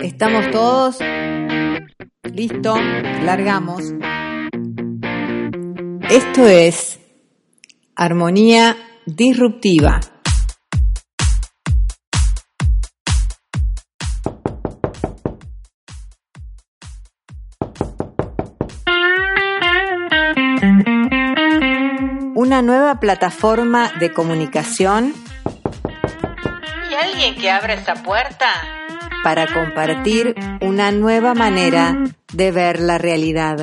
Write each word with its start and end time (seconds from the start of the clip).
Estamos 0.00 0.50
todos. 0.50 0.98
Listo, 2.32 2.76
largamos. 3.24 3.82
Esto 6.10 6.48
es 6.48 6.98
Armonía 7.94 8.76
Disruptiva. 9.06 10.00
Una 22.98 23.14
plataforma 23.14 23.92
de 24.00 24.12
comunicación. 24.12 25.14
¿Y 26.90 26.94
alguien 26.94 27.36
que 27.36 27.48
abra 27.48 27.74
esa 27.74 27.94
puerta? 27.94 28.50
para 29.22 29.46
compartir 29.46 30.34
una 30.60 30.90
nueva 30.90 31.34
manera 31.34 31.96
de 32.32 32.50
ver 32.50 32.80
la 32.80 32.98
realidad. 32.98 33.58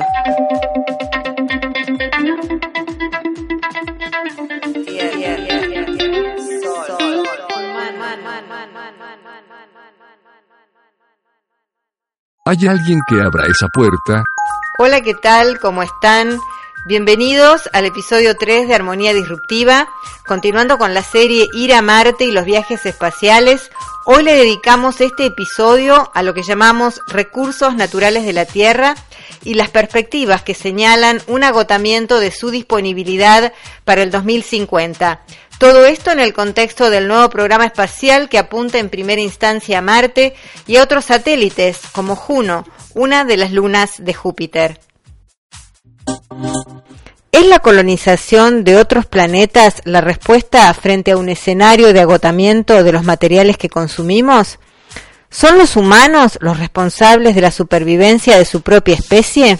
¿Hay 12.44 12.66
alguien 12.68 13.00
que 13.08 13.20
abra 13.20 13.46
esa 13.48 13.68
puerta? 13.68 14.22
Hola, 14.78 15.00
¿qué 15.00 15.14
tal? 15.14 15.58
¿Cómo 15.58 15.82
están? 15.82 16.38
Bienvenidos 16.88 17.68
al 17.72 17.84
episodio 17.84 18.36
3 18.36 18.68
de 18.68 18.74
Armonía 18.76 19.12
Disruptiva, 19.12 19.88
continuando 20.24 20.78
con 20.78 20.94
la 20.94 21.02
serie 21.02 21.48
Ir 21.52 21.74
a 21.74 21.82
Marte 21.82 22.26
y 22.26 22.30
los 22.30 22.44
viajes 22.44 22.86
espaciales. 22.86 23.72
Hoy 24.04 24.22
le 24.22 24.36
dedicamos 24.36 25.00
este 25.00 25.26
episodio 25.26 26.12
a 26.14 26.22
lo 26.22 26.32
que 26.32 26.44
llamamos 26.44 27.00
recursos 27.08 27.74
naturales 27.74 28.24
de 28.24 28.32
la 28.32 28.44
Tierra 28.44 28.94
y 29.42 29.54
las 29.54 29.68
perspectivas 29.68 30.44
que 30.44 30.54
señalan 30.54 31.20
un 31.26 31.42
agotamiento 31.42 32.20
de 32.20 32.30
su 32.30 32.52
disponibilidad 32.52 33.52
para 33.84 34.04
el 34.04 34.12
2050. 34.12 35.22
Todo 35.58 35.86
esto 35.86 36.12
en 36.12 36.20
el 36.20 36.32
contexto 36.32 36.88
del 36.88 37.08
nuevo 37.08 37.28
programa 37.30 37.66
espacial 37.66 38.28
que 38.28 38.38
apunta 38.38 38.78
en 38.78 38.90
primera 38.90 39.20
instancia 39.20 39.78
a 39.78 39.82
Marte 39.82 40.36
y 40.68 40.76
a 40.76 40.84
otros 40.84 41.06
satélites 41.06 41.80
como 41.90 42.14
Juno, 42.14 42.64
una 42.94 43.24
de 43.24 43.38
las 43.38 43.50
lunas 43.50 43.94
de 43.98 44.14
Júpiter. 44.14 44.78
¿Es 47.36 47.44
la 47.44 47.58
colonización 47.58 48.64
de 48.64 48.78
otros 48.78 49.04
planetas 49.04 49.82
la 49.84 50.00
respuesta 50.00 50.72
frente 50.72 51.10
a 51.10 51.18
un 51.18 51.28
escenario 51.28 51.92
de 51.92 52.00
agotamiento 52.00 52.82
de 52.82 52.92
los 52.92 53.04
materiales 53.04 53.58
que 53.58 53.68
consumimos? 53.68 54.58
¿Son 55.28 55.58
los 55.58 55.76
humanos 55.76 56.38
los 56.40 56.58
responsables 56.58 57.34
de 57.34 57.42
la 57.42 57.50
supervivencia 57.50 58.38
de 58.38 58.46
su 58.46 58.62
propia 58.62 58.94
especie? 58.94 59.58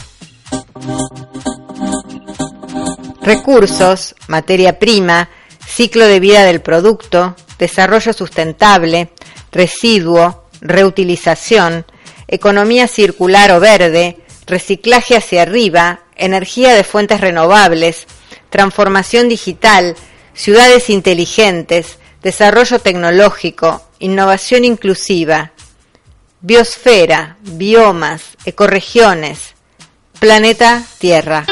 Recursos, 3.20 4.14
materia 4.26 4.78
prima, 4.78 5.28
ciclo 5.66 6.06
de 6.06 6.18
vida 6.18 6.44
del 6.44 6.62
producto, 6.62 7.36
desarrollo 7.58 8.14
sustentable, 8.14 9.10
residuo, 9.52 10.46
reutilización, 10.62 11.84
economía 12.26 12.88
circular 12.88 13.52
o 13.52 13.60
verde, 13.60 14.16
reciclaje 14.46 15.14
hacia 15.14 15.42
arriba, 15.42 16.05
energía 16.16 16.74
de 16.74 16.84
fuentes 16.84 17.20
renovables, 17.20 18.06
transformación 18.50 19.28
digital, 19.28 19.96
ciudades 20.34 20.90
inteligentes, 20.90 21.98
desarrollo 22.22 22.78
tecnológico, 22.78 23.82
innovación 23.98 24.64
inclusiva, 24.64 25.52
biosfera, 26.40 27.36
biomas, 27.40 28.22
ecorregiones, 28.44 29.54
planeta 30.18 30.82
Tierra. 30.98 31.46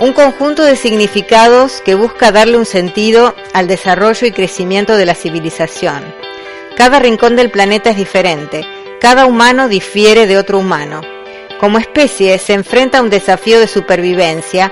Un 0.00 0.12
conjunto 0.12 0.64
de 0.64 0.76
significados 0.76 1.80
que 1.84 1.94
busca 1.94 2.32
darle 2.32 2.58
un 2.58 2.66
sentido 2.66 3.34
al 3.52 3.68
desarrollo 3.68 4.26
y 4.26 4.32
crecimiento 4.32 4.96
de 4.96 5.06
la 5.06 5.14
civilización. 5.14 6.02
Cada 6.76 6.98
rincón 6.98 7.36
del 7.36 7.50
planeta 7.50 7.90
es 7.90 7.96
diferente, 7.96 8.66
cada 9.00 9.26
humano 9.26 9.68
difiere 9.68 10.26
de 10.26 10.36
otro 10.36 10.58
humano 10.58 11.00
como 11.64 11.78
especie 11.78 12.36
se 12.36 12.52
enfrenta 12.52 12.98
a 12.98 13.02
un 13.02 13.08
desafío 13.08 13.58
de 13.58 13.66
supervivencia 13.66 14.70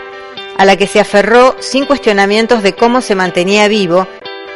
a 0.58 0.66
la 0.66 0.76
que 0.76 0.86
se 0.86 1.00
aferró 1.00 1.56
sin 1.58 1.86
cuestionamientos 1.86 2.62
de 2.62 2.74
cómo 2.74 3.00
se 3.00 3.14
mantenía 3.14 3.66
vivo 3.66 4.06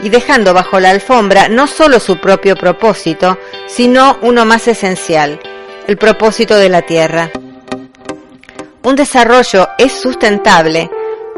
y 0.02 0.10
dejando 0.10 0.52
bajo 0.52 0.78
la 0.78 0.90
alfombra 0.90 1.48
no 1.48 1.66
solo 1.66 1.98
su 1.98 2.20
propio 2.20 2.54
propósito, 2.54 3.38
sino 3.66 4.18
uno 4.20 4.44
más 4.44 4.68
esencial, 4.68 5.40
el 5.86 5.96
propósito 5.96 6.58
de 6.58 6.68
la 6.68 6.82
Tierra. 6.82 7.30
Un 8.82 8.96
desarrollo 8.96 9.70
es 9.78 9.92
sustentable 9.92 10.90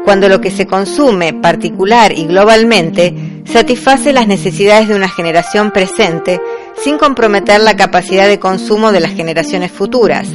cuando 0.03 0.27
lo 0.27 0.41
que 0.41 0.51
se 0.51 0.67
consume 0.67 1.31
particular 1.31 2.11
y 2.11 2.25
globalmente 2.25 3.41
satisface 3.45 4.11
las 4.11 4.27
necesidades 4.27 4.89
de 4.89 4.95
una 4.95 5.07
generación 5.07 5.71
presente 5.71 6.41
sin 6.83 6.97
comprometer 6.97 7.61
la 7.61 7.77
capacidad 7.77 8.27
de 8.27 8.37
consumo 8.37 8.91
de 8.91 8.99
las 8.99 9.13
generaciones 9.13 9.71
futuras 9.71 10.27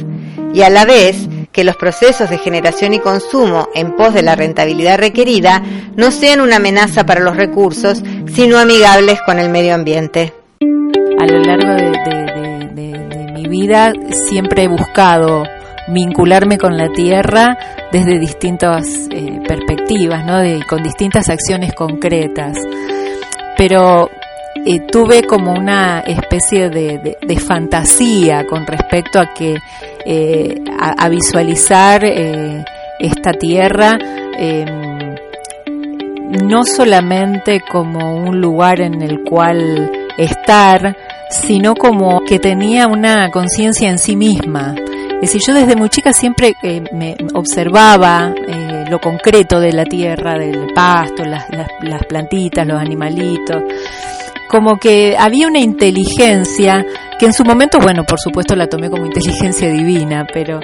y 0.55 0.61
a 0.61 0.69
la 0.69 0.85
vez 0.85 1.27
que 1.51 1.65
los 1.65 1.75
procesos 1.75 2.29
de 2.29 2.37
generación 2.37 2.93
y 2.93 2.99
consumo 2.99 3.67
en 3.75 3.91
pos 3.97 4.13
de 4.13 4.23
la 4.23 4.35
rentabilidad 4.35 4.97
requerida 4.97 5.61
no 5.97 6.11
sean 6.11 6.39
una 6.39 6.55
amenaza 6.55 7.05
para 7.05 7.19
los 7.19 7.35
recursos, 7.35 8.01
sino 8.33 8.57
amigables 8.57 9.19
con 9.25 9.37
el 9.37 9.49
medio 9.49 9.75
ambiente. 9.75 10.33
A 11.19 11.25
lo 11.25 11.39
largo 11.41 11.73
de, 11.73 13.31
mi 13.33 13.49
vida 13.49 13.91
siempre 14.29 14.63
he 14.63 14.67
buscado 14.69 15.43
vincularme 15.89 16.57
con 16.57 16.77
la 16.77 16.87
tierra 16.87 17.57
desde 17.91 18.17
distintas 18.17 19.09
eh, 19.11 19.41
perspectivas, 19.45 20.25
¿no? 20.25 20.39
con 20.69 20.81
distintas 20.83 21.27
acciones 21.27 21.73
concretas. 21.73 22.57
Pero 23.57 24.09
eh, 24.67 24.79
tuve 24.79 25.21
como 25.27 25.53
una 25.53 25.99
especie 25.99 26.71
de, 26.71 27.15
fantasía 27.39 28.47
con 28.47 28.65
respecto 28.65 29.19
a 29.19 29.31
que 29.31 29.55
eh, 30.03 30.63
a, 30.79 31.07
visualizar 31.07 32.03
eh, 32.03 32.65
esta 32.99 33.33
tierra 33.33 33.95
em, 34.35 35.15
no 36.47 36.63
solamente 36.65 37.61
como 37.61 38.15
un 38.15 38.41
lugar 38.41 38.81
en 38.81 39.03
el 39.03 39.21
cual 39.23 39.91
estar, 40.17 40.97
sino 41.29 41.75
como 41.75 42.21
que 42.21 42.39
tenía 42.39 42.87
una 42.87 43.29
conciencia 43.29 43.87
en 43.87 43.99
sí 43.99 44.15
misma. 44.15 44.73
Es 45.21 45.31
decir, 45.31 45.41
yo 45.45 45.53
desde 45.53 45.75
muy 45.75 45.89
chica 45.89 46.11
siempre 46.11 46.55
me 46.91 47.15
observaba 47.35 48.33
lo 48.89 48.99
concreto 48.99 49.59
de 49.59 49.71
la 49.73 49.85
tierra, 49.85 50.37
del 50.37 50.73
pasto, 50.73 51.23
las, 51.23 51.45
las 51.81 52.05
plantitas, 52.05 52.65
los 52.67 52.79
animalitos 52.79 53.61
como 54.55 54.77
que 54.77 55.17
había 55.19 55.47
una 55.47 55.59
inteligencia 55.59 56.85
que 57.19 57.25
en 57.25 57.33
su 57.33 57.43
momento, 57.43 57.77
bueno, 57.77 58.05
por 58.05 58.17
supuesto 58.21 58.55
la 58.55 58.67
tomé 58.67 58.89
como 58.89 59.05
inteligencia 59.05 59.69
divina, 59.69 60.25
pero 60.33 60.61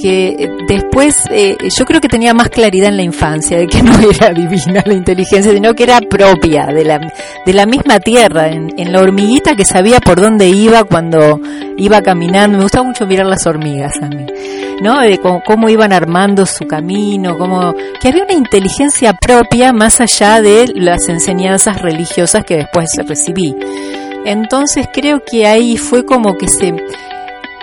que 0.00 0.28
eh, 0.28 0.50
después 0.66 1.24
eh, 1.30 1.54
yo 1.68 1.84
creo 1.84 2.00
que 2.00 2.08
tenía 2.08 2.32
más 2.32 2.48
claridad 2.48 2.88
en 2.88 2.96
la 2.96 3.02
infancia 3.02 3.58
de 3.58 3.66
que 3.66 3.82
no 3.82 3.92
era 4.10 4.32
divina 4.32 4.82
la 4.86 4.94
inteligencia, 4.94 5.52
sino 5.52 5.74
que 5.74 5.82
era 5.82 6.00
propia 6.00 6.64
de 6.68 6.84
la, 6.86 6.98
de 7.44 7.52
la 7.52 7.66
misma 7.66 8.00
tierra, 8.00 8.48
en, 8.48 8.72
en 8.78 8.90
la 8.90 9.02
hormiguita 9.02 9.54
que 9.54 9.66
sabía 9.66 10.00
por 10.00 10.18
dónde 10.18 10.48
iba 10.48 10.84
cuando 10.84 11.38
iba 11.76 12.00
caminando. 12.00 12.56
Me 12.56 12.64
gustaba 12.64 12.86
mucho 12.86 13.06
mirar 13.06 13.26
las 13.26 13.46
hormigas 13.46 13.92
a 14.00 14.08
mí, 14.08 14.24
¿no? 14.80 15.00
De 15.00 15.18
cómo, 15.18 15.42
cómo 15.44 15.68
iban 15.68 15.92
armando 15.92 16.46
su 16.46 16.66
camino, 16.66 17.38
como 17.38 17.74
que 18.00 18.08
había 18.08 18.24
una 18.24 18.34
inteligencia 18.34 19.12
propia 19.12 19.72
más 19.72 20.00
allá 20.00 20.40
de 20.40 20.72
las 20.74 21.08
enseñanzas 21.08 21.80
religiosas 21.80 22.44
que 22.44 22.56
después 22.56 22.90
recibí. 23.06 23.54
Entonces 24.24 24.88
creo 24.92 25.22
que 25.24 25.46
ahí 25.46 25.76
fue 25.76 26.04
como 26.04 26.36
que 26.36 26.48
se 26.48 26.74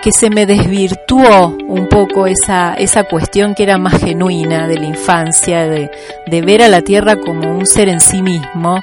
que 0.04 0.12
se 0.12 0.28
me 0.28 0.44
desvirtuó 0.44 1.56
un 1.66 1.88
poco 1.88 2.26
esa, 2.26 2.74
esa 2.74 3.04
cuestión 3.04 3.54
que 3.54 3.62
era 3.62 3.78
más 3.78 4.02
genuina 4.02 4.68
de 4.68 4.78
la 4.78 4.84
infancia, 4.84 5.66
de, 5.66 5.90
de 6.26 6.42
ver 6.42 6.60
a 6.60 6.68
la 6.68 6.82
tierra 6.82 7.16
como 7.16 7.56
un 7.56 7.64
ser 7.64 7.88
en 7.88 8.00
sí 8.00 8.20
mismo 8.20 8.82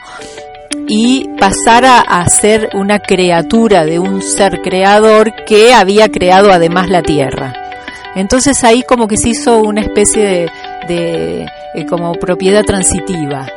y 0.87 1.29
pasar 1.39 1.85
a, 1.85 1.99
a, 1.99 2.27
ser 2.27 2.69
una 2.73 2.97
criatura 2.97 3.85
de 3.85 3.99
un 3.99 4.23
ser 4.23 4.63
creador 4.63 5.31
que 5.45 5.75
había 5.75 6.09
creado 6.09 6.51
además 6.51 6.89
la 6.89 7.03
tierra. 7.03 7.70
Entonces 8.15 8.63
ahí 8.63 8.83
como 8.83 9.07
que 9.07 9.17
se 9.17 9.29
hizo 9.29 9.61
una 9.61 9.81
especie 9.81 10.49
de, 10.87 11.45
eh, 11.73 11.85
como 11.87 12.13
propiedad 12.13 12.63
transitiva 12.63 13.47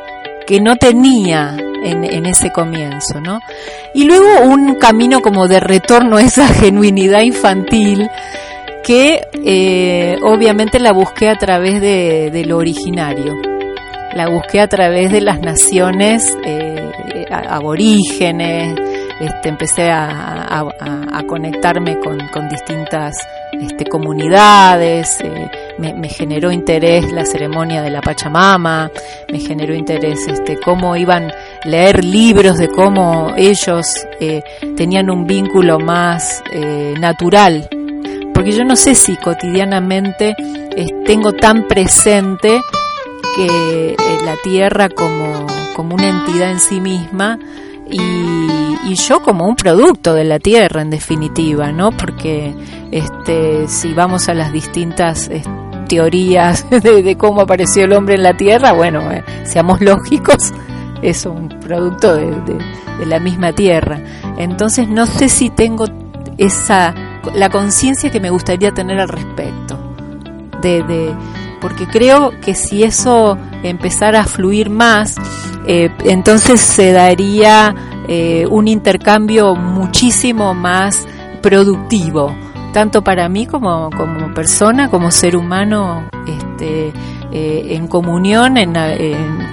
que 0.47 0.61
no 0.61 0.75
tenía 0.75 1.57
en, 1.83 2.25
ese 2.25 2.51
comienzo, 2.51 3.19
¿no? 3.21 3.39
Y 3.93 4.05
luego 4.05 4.25
un 4.43 4.75
camino 4.75 5.21
como 5.21 5.47
de 5.47 5.59
retorno 5.59 6.17
a 6.17 6.21
esa 6.21 6.47
genuinidad 6.53 7.21
infantil 7.21 8.09
que 8.83 9.21
eh, 9.43 10.17
obviamente 10.23 10.79
la 10.79 10.93
busqué 10.93 11.29
a 11.29 11.35
través 11.35 11.81
de, 11.81 12.43
lo 12.47 12.57
originario. 12.57 13.33
La 14.13 14.29
busqué 14.29 14.61
a 14.61 14.67
través 14.67 15.11
de 15.11 15.21
las 15.21 15.41
naciones 15.41 16.37
eh, 16.45 17.25
aborígenes, 17.29 18.75
este, 19.19 19.49
empecé 19.49 19.91
a, 19.91 20.63
conectarme 21.27 21.97
con, 21.99 22.49
distintas 22.49 23.15
este, 23.51 23.85
comunidades, 23.85 25.19
eh, 25.21 25.49
me, 25.79 26.07
generó 26.07 26.51
interés 26.51 27.11
la 27.11 27.25
ceremonia 27.25 27.81
de 27.81 27.89
la 27.89 28.01
Pachamama, 28.01 28.91
me 29.31 29.39
generó 29.39 29.73
interés 29.73 30.27
este, 30.27 30.57
cómo 30.57 30.95
iban 30.95 31.31
a 31.31 31.67
leer 31.67 32.03
libros 32.03 32.57
de 32.57 32.67
cómo 32.67 33.33
ellos 33.35 34.05
eh, 34.19 34.43
tenían 34.77 35.09
un 35.09 35.25
vínculo 35.25 35.79
más 35.79 36.43
eh, 36.51 36.93
natural, 36.99 37.67
porque 38.33 38.51
yo 38.51 38.63
no 38.63 38.75
sé 38.75 38.93
si 38.93 39.15
cotidianamente 39.17 40.35
tengo 41.05 41.31
tan 41.31 41.67
presente 41.67 42.59
que 43.35 43.95
la 44.25 44.35
tierra 44.43 44.89
como, 44.89 45.47
como 45.73 45.95
una 45.95 46.09
entidad 46.09 46.51
en 46.51 46.59
sí 46.59 46.81
misma, 46.81 47.39
y, 47.89 48.95
yo 48.95 49.21
como 49.21 49.45
un 49.45 49.57
producto 49.57 50.13
de 50.13 50.23
la 50.23 50.39
tierra 50.39 50.81
en 50.81 50.89
definitiva, 50.89 51.73
¿no? 51.73 51.91
Porque 51.91 52.55
este, 52.91 53.67
si 53.67 53.93
vamos 53.93 54.29
a 54.29 54.33
las 54.33 54.53
distintas 54.53 55.29
teorías 55.89 56.65
de, 56.69 57.17
cómo 57.17 57.41
apareció 57.41 57.83
el 57.83 57.93
hombre 57.93 58.15
en 58.15 58.23
la 58.23 58.37
tierra, 58.37 58.71
bueno, 58.71 59.11
eh, 59.11 59.23
seamos 59.43 59.81
lógicos, 59.81 60.53
es 61.01 61.25
un 61.25 61.49
producto 61.49 62.15
de, 62.15 62.57
la 63.05 63.19
misma 63.19 63.51
tierra. 63.51 63.99
Entonces 64.37 64.87
no 64.87 65.05
sé 65.05 65.27
si 65.27 65.49
tengo 65.49 65.85
esa 66.37 66.93
la 67.33 67.49
conciencia 67.49 68.11
que 68.11 68.19
me 68.19 68.29
gustaría 68.29 68.71
tener 68.71 68.99
al 68.99 69.09
respecto 69.09 69.77
de, 70.61 71.13
porque 71.59 71.87
creo 71.87 72.31
que 72.41 72.53
si 72.53 72.83
eso 72.83 73.37
empezara 73.63 74.21
a 74.21 74.25
fluir 74.25 74.69
más 74.69 75.15
eh, 75.67 75.89
entonces 76.03 76.61
se 76.61 76.91
daría 76.91 77.73
eh, 78.07 78.45
un 78.49 78.67
intercambio 78.67 79.55
muchísimo 79.55 80.53
más 80.53 81.07
productivo, 81.41 82.35
tanto 82.71 83.03
para 83.03 83.27
mí 83.29 83.47
como, 83.47 83.89
como 83.89 84.33
persona, 84.33 84.89
como 84.89 85.09
ser 85.09 85.35
humano, 85.35 86.07
este, 86.27 86.93
eh, 87.31 87.75
en 87.75 87.87
comunión 87.87 88.55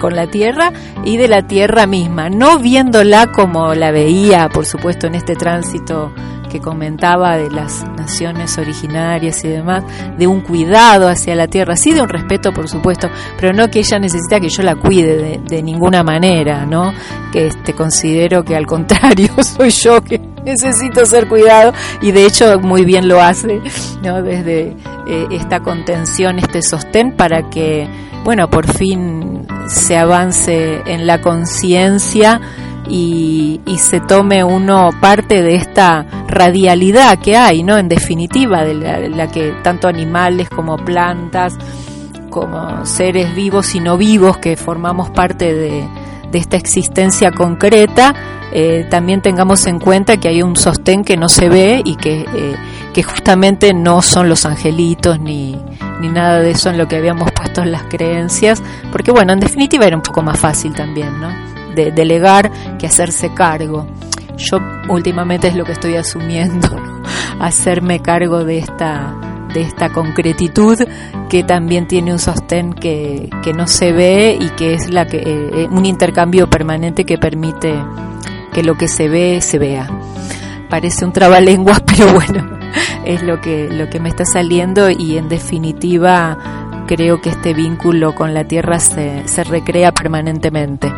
con 0.01 0.15
la 0.15 0.27
tierra 0.27 0.73
y 1.05 1.17
de 1.17 1.29
la 1.29 1.47
tierra 1.47 1.87
misma, 1.87 2.29
no 2.29 2.59
viéndola 2.59 3.29
como 3.33 3.75
la 3.75 3.91
veía, 3.91 4.49
por 4.51 4.67
supuesto, 4.67 5.07
en 5.07 5.15
este 5.15 5.35
tránsito 5.35 6.13
que 6.53 6.61
comentaba 6.61 7.39
de 7.39 7.51
las 7.51 7.83
naciones 7.97 8.59
originarias 8.59 9.43
y 9.43 9.49
demás, 9.49 9.85
de 10.19 10.27
un 10.27 10.43
cuidado 10.43 11.09
hacia 11.09 11.35
la 11.35 11.47
tierra, 11.49 11.77
sí 11.77 11.95
de 11.95 12.03
un 12.03 12.11
respeto 12.11 12.53
por 12.53 12.69
supuesto, 12.69 13.09
pero 13.41 13.55
no 13.55 13.71
que 13.71 13.79
ella 13.79 13.99
necesita 13.99 14.39
que 14.39 14.51
yo 14.51 14.63
la 14.63 14.77
cuide 14.77 15.41
de, 15.43 15.63
ninguna 15.63 16.03
manera, 16.03 16.67
¿no? 16.67 16.93
Que 17.33 17.47
este, 17.47 17.73
considero 17.73 18.45
que 18.45 18.55
al 18.55 18.67
contrario 18.73 19.31
soy 19.43 19.71
yo 19.71 20.03
que 20.03 20.21
necesito 20.45 21.07
ser 21.07 21.27
cuidado 21.27 21.73
y 22.03 22.13
de 22.13 22.27
hecho 22.27 22.61
muy 22.61 22.85
bien 22.85 23.09
lo 23.09 23.23
hace, 23.23 23.63
¿no? 24.03 24.23
Desde 24.23 24.77
eh, 25.07 25.27
esta 25.31 25.61
contención, 25.61 26.39
este 26.39 26.61
sostén 26.61 27.17
para 27.17 27.49
que, 27.49 27.89
bueno, 28.25 28.51
por 28.51 28.71
fin 28.71 29.47
se 29.69 29.97
avance 29.97 30.83
en 30.85 31.07
la 31.07 31.23
conciencia 31.23 32.41
y, 32.89 33.61
se 33.79 34.01
tome 34.01 34.45
uno 34.45 34.91
parte 35.01 35.43
de 35.43 35.57
esta 35.57 36.07
radialidad 36.29 37.19
que 37.19 37.37
hay, 37.37 37.63
¿no? 37.63 37.77
En 37.77 37.89
definitiva, 37.89 38.65
de 38.65 38.75
la, 38.75 39.27
que 39.29 39.53
tanto 39.63 39.89
animales 39.89 40.49
como 40.49 40.77
plantas, 40.77 41.57
como 42.31 42.87
seres 42.87 43.35
vivos 43.35 43.75
y 43.75 43.81
no 43.81 43.97
vivos 43.97 44.39
que 44.39 44.57
formamos 44.57 45.11
parte 45.11 45.53
de, 45.53 45.89
esta 46.33 46.57
existencia 46.57 47.31
concreta, 47.31 48.15
eh, 48.53 48.87
también 48.89 49.21
tengamos 49.21 49.67
en 49.67 49.79
cuenta 49.79 50.17
que 50.17 50.29
hay 50.29 50.43
un 50.43 50.57
sostén 50.57 51.05
que 51.05 51.19
no 51.19 51.29
se 51.29 51.51
ve 51.51 51.83
y 51.85 51.97
que, 51.97 52.21
eh, 52.21 52.57
que 52.95 53.03
justamente 53.03 53.75
no 53.75 54.01
son 54.01 54.31
los 54.31 54.47
angelitos 54.47 55.21
ni, 55.21 55.59
ni 56.01 56.09
nada 56.09 56.41
de 56.41 56.53
eso 56.53 56.71
en 56.71 56.79
lo 56.79 56.89
que 56.89 56.97
habíamos 56.97 57.31
puesto 57.33 57.63
en 57.63 57.71
las 57.71 57.83
creencias, 57.85 58.63
porque 58.91 59.11
bueno, 59.11 59.35
en 59.35 59.41
definitiva 59.41 59.85
era 59.85 59.97
un 59.97 60.03
poco 60.03 60.23
más 60.23 60.39
fácil 60.39 60.73
también, 60.73 61.21
¿no? 61.21 61.52
De 61.75 61.93
delegar 61.93 62.51
que 62.79 62.87
hacerse 62.87 63.33
cargo. 63.35 63.87
Yo 64.37 64.59
últimamente 64.89 65.49
es 65.49 65.55
lo 65.55 65.65
que 65.65 65.73
estoy 65.73 65.97
asumiendo, 65.97 66.69
hacerme 67.41 68.01
cargo 68.01 68.45
de 68.45 68.59
esta, 68.59 69.15
de 69.53 69.63
esta 69.63 69.91
concretitud 69.91 70.79
que 71.29 71.45
también 71.45 71.87
tiene 71.87 72.13
un 72.13 72.19
sostén 72.19 72.73
que, 72.73 73.31
que 73.43 73.53
no 73.53 73.67
se 73.67 73.93
ve 73.93 74.37
y 74.41 74.49
que 74.51 74.75
es 74.75 74.91
la 74.91 75.07
que, 75.07 75.19
eh, 75.19 75.69
un 75.71 75.87
intercambio 75.87 76.49
permanente 76.49 77.05
que 77.05 77.19
permite 77.19 77.75
que 78.53 78.63
lo 78.63 78.77
que 78.77 78.89
se 78.89 79.09
ve 79.09 79.41
se 79.41 79.59
vea. 79.59 79.89
Parece 80.69 81.05
un 81.05 81.13
trabalenguas, 81.13 81.81
pero 81.87 82.13
bueno, 82.13 82.59
es 83.05 83.23
lo 83.23 83.41
que, 83.41 83.69
lo 83.71 83.89
que 83.91 84.01
me 84.01 84.09
está 84.09 84.25
saliendo 84.25 84.91
y 84.91 85.17
en 85.17 85.29
definitiva 85.29 86.85
creo 86.87 87.21
que 87.21 87.31
este 87.31 87.55
vínculo 87.55 88.15
con 88.15 88.35
la 88.35 88.45
tierra 88.45 88.79
se, 88.79 89.27
se 89.27 89.45
recrea 89.45 89.93
permanentemente 89.93 90.93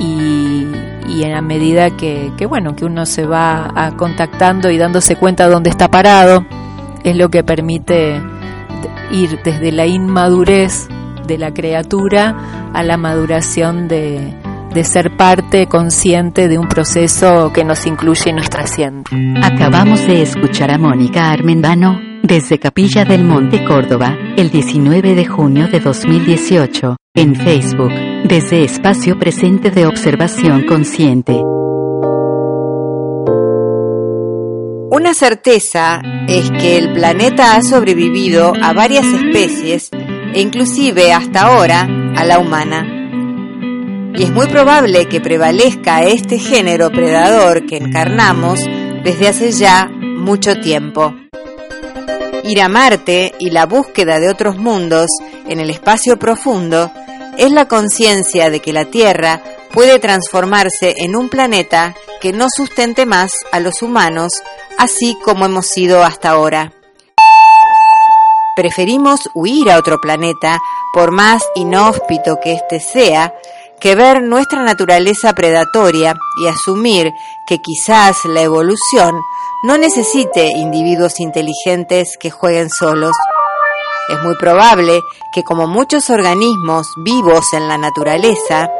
y, 0.00 1.22
en 1.22 1.32
la 1.32 1.42
medida 1.42 1.90
que, 1.90 2.32
bueno, 2.48 2.74
que 2.74 2.86
uno 2.86 3.04
se 3.04 3.26
va 3.26 3.70
a 3.74 3.96
contactando 3.96 4.70
y 4.70 4.78
dándose 4.78 5.16
cuenta 5.16 5.46
de 5.46 5.52
dónde 5.52 5.70
está 5.70 5.88
parado, 5.88 6.44
es 7.04 7.16
lo 7.16 7.28
que 7.28 7.44
permite 7.44 8.20
ir 9.12 9.38
desde 9.44 9.70
la 9.70 9.86
inmadurez 9.86 10.88
de 11.26 11.38
la 11.38 11.52
criatura 11.52 12.70
a 12.72 12.82
la 12.82 12.96
maduración 12.96 13.86
de, 13.86 14.34
de 14.72 14.84
ser 14.84 15.16
parte 15.16 15.66
consciente 15.66 16.48
de 16.48 16.58
un 16.58 16.68
proceso 16.68 17.52
que 17.52 17.64
nos 17.64 17.86
incluye 17.86 18.30
y 18.30 18.32
nos 18.32 18.48
trasciende. 18.48 19.04
Acabamos 19.42 20.06
de 20.06 20.22
escuchar 20.22 20.70
a 20.70 20.78
Mónica 20.78 21.30
Armendano, 21.30 22.09
desde 22.22 22.58
Capilla 22.58 23.04
del 23.04 23.24
Monte 23.24 23.64
Córdoba, 23.64 24.16
el 24.36 24.50
19 24.50 25.14
de 25.14 25.26
junio 25.26 25.68
de 25.68 25.80
2018, 25.80 26.96
en 27.14 27.34
Facebook, 27.34 27.92
desde 28.24 28.62
Espacio 28.62 29.18
Presente 29.18 29.70
de 29.70 29.86
Observación 29.86 30.64
Consciente. 30.66 31.32
Una 34.92 35.14
certeza 35.14 36.02
es 36.28 36.50
que 36.50 36.76
el 36.76 36.92
planeta 36.92 37.56
ha 37.56 37.62
sobrevivido 37.62 38.52
a 38.60 38.72
varias 38.72 39.06
especies 39.06 39.90
e 40.34 40.40
inclusive 40.40 41.12
hasta 41.12 41.42
ahora 41.42 41.88
a 42.16 42.24
la 42.24 42.38
humana. 42.38 42.86
Y 44.14 44.24
es 44.24 44.30
muy 44.32 44.46
probable 44.48 45.06
que 45.06 45.20
prevalezca 45.20 46.02
este 46.02 46.38
género 46.38 46.90
predador 46.90 47.66
que 47.66 47.76
encarnamos 47.76 48.60
desde 49.04 49.28
hace 49.28 49.52
ya 49.52 49.88
mucho 49.88 50.56
tiempo. 50.60 51.14
Ir 52.44 52.62
a 52.62 52.68
Marte 52.68 53.34
y 53.38 53.50
la 53.50 53.66
búsqueda 53.66 54.18
de 54.18 54.28
otros 54.28 54.56
mundos 54.56 55.06
en 55.46 55.60
el 55.60 55.70
espacio 55.70 56.18
profundo 56.18 56.90
es 57.36 57.52
la 57.52 57.66
conciencia 57.66 58.50
de 58.50 58.60
que 58.60 58.72
la 58.72 58.86
Tierra 58.86 59.42
puede 59.72 59.98
transformarse 59.98 60.94
en 60.98 61.16
un 61.16 61.28
planeta 61.28 61.94
que 62.20 62.32
no 62.32 62.46
sustente 62.54 63.06
más 63.06 63.32
a 63.52 63.60
los 63.60 63.82
humanos, 63.82 64.32
así 64.78 65.16
como 65.22 65.44
hemos 65.44 65.66
sido 65.66 66.02
hasta 66.02 66.30
ahora. 66.30 66.72
Preferimos 68.56 69.30
huir 69.34 69.70
a 69.70 69.78
otro 69.78 70.00
planeta, 70.00 70.58
por 70.92 71.12
más 71.12 71.44
inhóspito 71.54 72.38
que 72.42 72.52
éste 72.54 72.80
sea, 72.80 73.32
que 73.80 73.94
ver 73.94 74.22
nuestra 74.22 74.62
naturaleza 74.62 75.32
predatoria 75.34 76.14
y 76.42 76.48
asumir 76.48 77.10
que 77.46 77.58
quizás 77.58 78.24
la 78.26 78.42
evolución 78.42 79.14
no 79.62 79.76
necesite 79.76 80.46
individuos 80.56 81.20
inteligentes 81.20 82.16
que 82.18 82.30
jueguen 82.30 82.70
solos. 82.70 83.14
Es 84.08 84.22
muy 84.22 84.34
probable 84.36 85.02
que 85.34 85.44
como 85.44 85.66
muchos 85.66 86.08
organismos 86.08 86.86
vivos 86.96 87.52
en 87.52 87.68
la 87.68 87.76
naturaleza, 87.76 88.70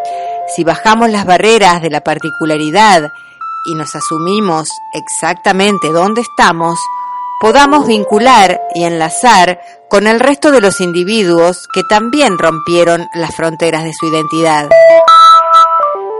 si 0.54 0.64
bajamos 0.64 1.10
las 1.10 1.26
barreras 1.26 1.82
de 1.82 1.90
la 1.90 2.00
particularidad 2.00 3.12
y 3.66 3.74
nos 3.74 3.94
asumimos 3.94 4.70
exactamente 4.94 5.88
dónde 5.88 6.22
estamos, 6.22 6.78
podamos 7.40 7.86
vincular 7.86 8.60
y 8.74 8.84
enlazar 8.84 9.60
con 9.90 10.06
el 10.06 10.18
resto 10.18 10.50
de 10.50 10.62
los 10.62 10.80
individuos 10.80 11.68
que 11.74 11.82
también 11.84 12.38
rompieron 12.38 13.06
las 13.12 13.36
fronteras 13.36 13.84
de 13.84 13.92
su 13.92 14.06
identidad. 14.06 14.70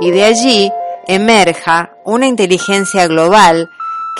Y 0.00 0.10
de 0.10 0.24
allí 0.24 0.70
emerja 1.06 1.92
una 2.04 2.26
inteligencia 2.26 3.06
global 3.06 3.70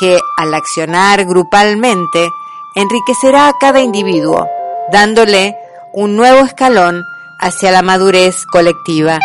que 0.01 0.19
al 0.39 0.55
accionar 0.55 1.27
grupalmente 1.27 2.31
enriquecerá 2.75 3.49
a 3.49 3.59
cada 3.59 3.81
individuo, 3.81 4.49
dándole 4.91 5.55
un 5.93 6.17
nuevo 6.17 6.41
escalón 6.41 7.05
hacia 7.39 7.71
la 7.71 7.83
madurez 7.83 8.47
colectiva. 8.47 9.19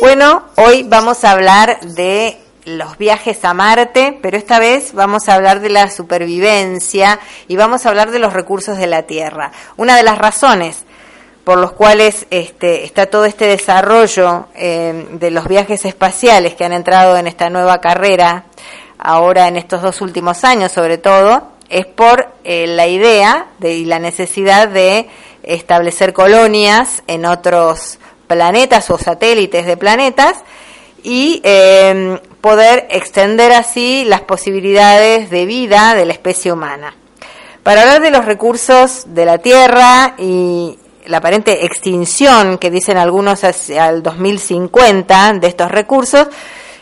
Bueno, 0.00 0.44
hoy 0.56 0.82
vamos 0.82 1.24
a 1.24 1.30
hablar 1.30 1.80
de 1.80 2.38
los 2.66 2.98
viajes 2.98 3.42
a 3.44 3.54
Marte, 3.54 4.18
pero 4.20 4.36
esta 4.36 4.58
vez 4.58 4.92
vamos 4.92 5.28
a 5.28 5.34
hablar 5.34 5.60
de 5.60 5.70
la 5.70 5.90
supervivencia 5.90 7.18
y 7.48 7.56
vamos 7.56 7.86
a 7.86 7.88
hablar 7.88 8.10
de 8.10 8.18
los 8.18 8.34
recursos 8.34 8.76
de 8.76 8.86
la 8.86 9.04
Tierra. 9.04 9.50
Una 9.78 9.96
de 9.96 10.02
las 10.02 10.18
razones 10.18 10.84
por 11.44 11.58
los 11.58 11.72
cuales 11.72 12.26
este, 12.30 12.84
está 12.84 13.06
todo 13.06 13.26
este 13.26 13.46
desarrollo 13.46 14.46
eh, 14.54 15.08
de 15.12 15.30
los 15.30 15.46
viajes 15.46 15.84
espaciales 15.84 16.54
que 16.54 16.64
han 16.64 16.72
entrado 16.72 17.16
en 17.16 17.26
esta 17.26 17.50
nueva 17.50 17.80
carrera, 17.80 18.46
ahora 18.98 19.46
en 19.48 19.56
estos 19.56 19.82
dos 19.82 20.00
últimos 20.00 20.42
años 20.42 20.72
sobre 20.72 20.96
todo, 20.96 21.48
es 21.68 21.86
por 21.86 22.28
eh, 22.44 22.66
la 22.66 22.86
idea 22.86 23.48
de, 23.58 23.74
y 23.74 23.84
la 23.84 23.98
necesidad 23.98 24.68
de 24.68 25.08
establecer 25.42 26.14
colonias 26.14 27.02
en 27.06 27.26
otros 27.26 27.98
planetas 28.26 28.90
o 28.90 28.96
satélites 28.96 29.66
de 29.66 29.76
planetas 29.76 30.42
y 31.02 31.42
eh, 31.44 32.18
poder 32.40 32.86
extender 32.90 33.52
así 33.52 34.04
las 34.06 34.22
posibilidades 34.22 35.28
de 35.28 35.44
vida 35.44 35.94
de 35.94 36.06
la 36.06 36.14
especie 36.14 36.52
humana. 36.52 36.94
Para 37.62 37.82
hablar 37.82 38.02
de 38.02 38.10
los 38.10 38.24
recursos 38.24 39.04
de 39.08 39.24
la 39.26 39.38
Tierra 39.38 40.14
y 40.18 40.78
la 41.06 41.18
aparente 41.18 41.66
extinción 41.66 42.58
que 42.58 42.70
dicen 42.70 42.96
algunos 42.96 43.44
hacia 43.44 43.88
el 43.90 44.02
2050 44.02 45.34
de 45.34 45.46
estos 45.46 45.70
recursos, 45.70 46.28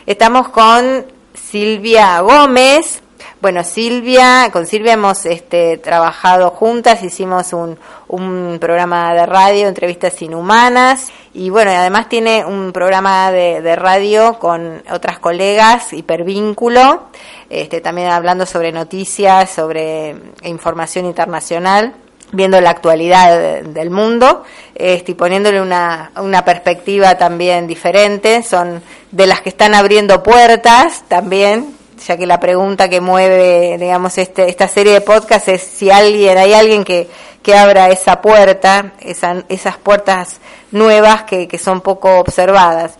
estamos 0.05 0.49
con 0.49 1.05
Silvia 1.33 2.19
Gómez. 2.21 3.01
Bueno, 3.41 3.63
Silvia, 3.65 4.49
con 4.53 4.65
Silvia 4.65 4.93
hemos 4.93 5.25
este, 5.25 5.77
trabajado 5.77 6.51
juntas, 6.51 7.03
hicimos 7.03 7.51
un, 7.51 7.77
un 8.07 8.57
programa 8.59 9.13
de 9.13 9.25
radio, 9.25 9.67
entrevistas 9.67 10.21
inhumanas, 10.21 11.11
y 11.33 11.49
bueno, 11.49 11.71
además 11.71 12.07
tiene 12.07 12.45
un 12.45 12.71
programa 12.71 13.31
de, 13.31 13.61
de 13.61 13.75
radio 13.75 14.39
con 14.39 14.81
otras 14.89 15.19
colegas, 15.19 15.91
Hipervínculo, 15.91 17.07
este, 17.49 17.81
también 17.81 18.11
hablando 18.11 18.45
sobre 18.45 18.71
noticias, 18.71 19.49
sobre 19.49 20.15
información 20.43 21.05
internacional 21.05 21.93
viendo 22.31 22.59
la 22.61 22.71
actualidad 22.71 23.61
del 23.61 23.89
mundo 23.89 24.43
este, 24.75 25.11
y 25.11 25.15
poniéndole 25.15 25.61
una, 25.61 26.11
una 26.17 26.45
perspectiva 26.45 27.17
también 27.17 27.67
diferente. 27.67 28.43
Son 28.43 28.81
de 29.11 29.27
las 29.27 29.41
que 29.41 29.49
están 29.49 29.73
abriendo 29.73 30.23
puertas 30.23 31.03
también, 31.07 31.75
ya 32.05 32.17
que 32.17 32.25
la 32.25 32.39
pregunta 32.39 32.89
que 32.89 33.01
mueve, 33.01 33.77
digamos, 33.77 34.17
este, 34.17 34.49
esta 34.49 34.67
serie 34.67 34.93
de 34.93 35.01
podcast 35.01 35.47
es 35.47 35.61
si 35.61 35.91
alguien, 35.91 36.37
hay 36.37 36.53
alguien 36.53 36.83
que, 36.83 37.07
que 37.41 37.55
abra 37.55 37.89
esa 37.89 38.21
puerta, 38.21 38.93
esa, 39.01 39.43
esas 39.49 39.77
puertas 39.77 40.39
nuevas 40.71 41.23
que, 41.23 41.47
que 41.47 41.57
son 41.57 41.81
poco 41.81 42.19
observadas. 42.19 42.93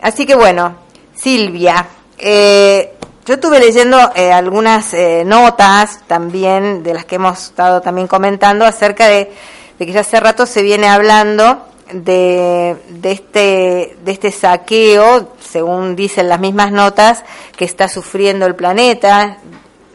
Así 0.00 0.26
que 0.26 0.34
bueno, 0.34 0.76
Silvia, 1.14 1.86
eh, 2.18 2.94
yo 3.28 3.34
estuve 3.34 3.60
leyendo 3.60 3.98
eh, 4.14 4.32
algunas 4.32 4.94
eh, 4.94 5.22
notas 5.22 6.00
también, 6.06 6.82
de 6.82 6.94
las 6.94 7.04
que 7.04 7.16
hemos 7.16 7.48
estado 7.48 7.82
también 7.82 8.06
comentando, 8.06 8.64
acerca 8.64 9.06
de, 9.06 9.30
que 9.76 9.92
ya 9.92 10.00
hace 10.00 10.18
rato 10.18 10.46
se 10.46 10.62
viene 10.62 10.88
hablando 10.88 11.66
de, 11.92 12.78
de, 12.88 13.12
este, 13.12 13.98
de 14.02 14.12
este 14.12 14.32
saqueo, 14.32 15.34
según 15.40 15.94
dicen 15.94 16.30
las 16.30 16.40
mismas 16.40 16.72
notas, 16.72 17.22
que 17.54 17.66
está 17.66 17.90
sufriendo 17.90 18.46
el 18.46 18.54
planeta 18.54 19.36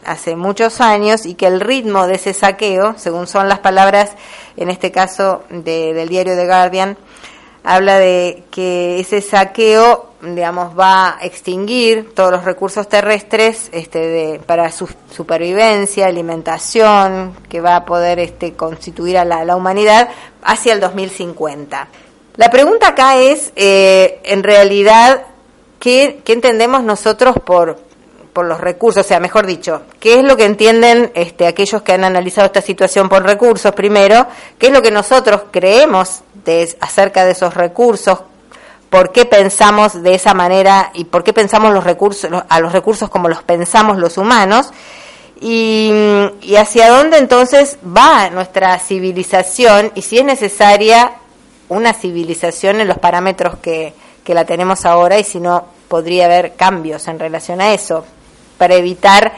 hace 0.04 0.36
muchos 0.36 0.80
años 0.80 1.26
y 1.26 1.34
que 1.34 1.48
el 1.48 1.60
ritmo 1.60 2.06
de 2.06 2.14
ese 2.14 2.34
saqueo, 2.34 2.94
según 2.98 3.26
son 3.26 3.48
las 3.48 3.58
palabras, 3.58 4.12
en 4.56 4.70
este 4.70 4.92
caso 4.92 5.42
del 5.50 6.08
diario 6.08 6.36
The 6.36 6.46
Guardian, 6.46 6.96
habla 7.64 7.98
de 7.98 8.44
que 8.50 9.00
ese 9.00 9.22
saqueo, 9.22 10.10
digamos, 10.20 10.78
va 10.78 11.16
a 11.18 11.24
extinguir 11.24 12.14
todos 12.14 12.30
los 12.30 12.44
recursos 12.44 12.86
terrestres 12.88 13.70
este, 13.72 13.98
de, 13.98 14.38
para 14.38 14.70
su 14.70 14.86
supervivencia, 15.10 16.06
alimentación, 16.06 17.34
que 17.48 17.62
va 17.62 17.76
a 17.76 17.84
poder 17.86 18.18
este, 18.18 18.52
constituir 18.52 19.16
a 19.16 19.24
la, 19.24 19.56
humanidad 19.56 20.10
hacia 20.42 20.74
el 20.74 20.80
2050. 20.80 21.88
La 22.36 22.50
pregunta 22.50 22.88
acá 22.88 23.16
es, 23.16 23.50
eh, 23.56 24.20
en 24.24 24.42
realidad, 24.42 25.22
¿qué, 25.80 26.20
¿qué, 26.22 26.34
entendemos 26.34 26.84
nosotros 26.84 27.36
por, 27.46 27.78
por 28.34 28.44
los 28.44 28.60
recursos? 28.60 29.06
O 29.06 29.08
sea, 29.08 29.20
mejor 29.20 29.46
dicho, 29.46 29.82
¿qué 30.00 30.18
es 30.18 30.24
lo 30.24 30.36
que 30.36 30.44
entienden 30.44 31.12
este, 31.14 31.46
aquellos 31.46 31.80
que 31.80 31.92
han 31.92 32.04
analizado 32.04 32.46
esta 32.46 32.60
situación 32.60 33.08
por 33.08 33.22
recursos 33.22 33.72
primero? 33.72 34.26
¿Qué 34.58 34.66
es 34.66 34.72
lo 34.72 34.82
que 34.82 34.90
nosotros 34.90 35.44
creemos 35.50 36.23
acerca 36.80 37.24
de 37.24 37.32
esos 37.32 37.54
recursos, 37.54 38.20
por 38.90 39.10
qué 39.10 39.24
pensamos 39.24 40.02
de 40.02 40.14
esa 40.14 40.34
manera 40.34 40.90
y 40.94 41.04
por 41.04 41.24
qué 41.24 41.32
pensamos 41.32 41.72
los 41.72 41.82
recursos, 41.82 42.30
a 42.48 42.60
los 42.60 42.72
recursos 42.72 43.10
como 43.10 43.28
los 43.28 43.42
pensamos 43.42 43.98
los 43.98 44.18
humanos 44.18 44.70
y, 45.40 45.92
hacia 46.56 46.90
dónde 46.90 47.18
entonces 47.18 47.76
va 47.84 48.30
nuestra 48.30 48.78
civilización 48.78 49.90
y 49.94 50.02
si 50.02 50.18
es 50.18 50.24
necesaria 50.24 51.12
una 51.68 51.92
civilización 51.92 52.80
en 52.80 52.86
los 52.86 52.98
parámetros 52.98 53.56
que, 53.56 53.94
que 54.22 54.32
la 54.32 54.44
tenemos 54.44 54.86
ahora 54.86 55.18
y 55.18 55.24
si 55.24 55.40
no 55.40 55.64
podría 55.88 56.26
haber 56.26 56.54
cambios 56.54 57.08
en 57.08 57.18
relación 57.18 57.60
a 57.60 57.74
eso 57.74 58.04
para 58.58 58.74
evitar 58.74 59.32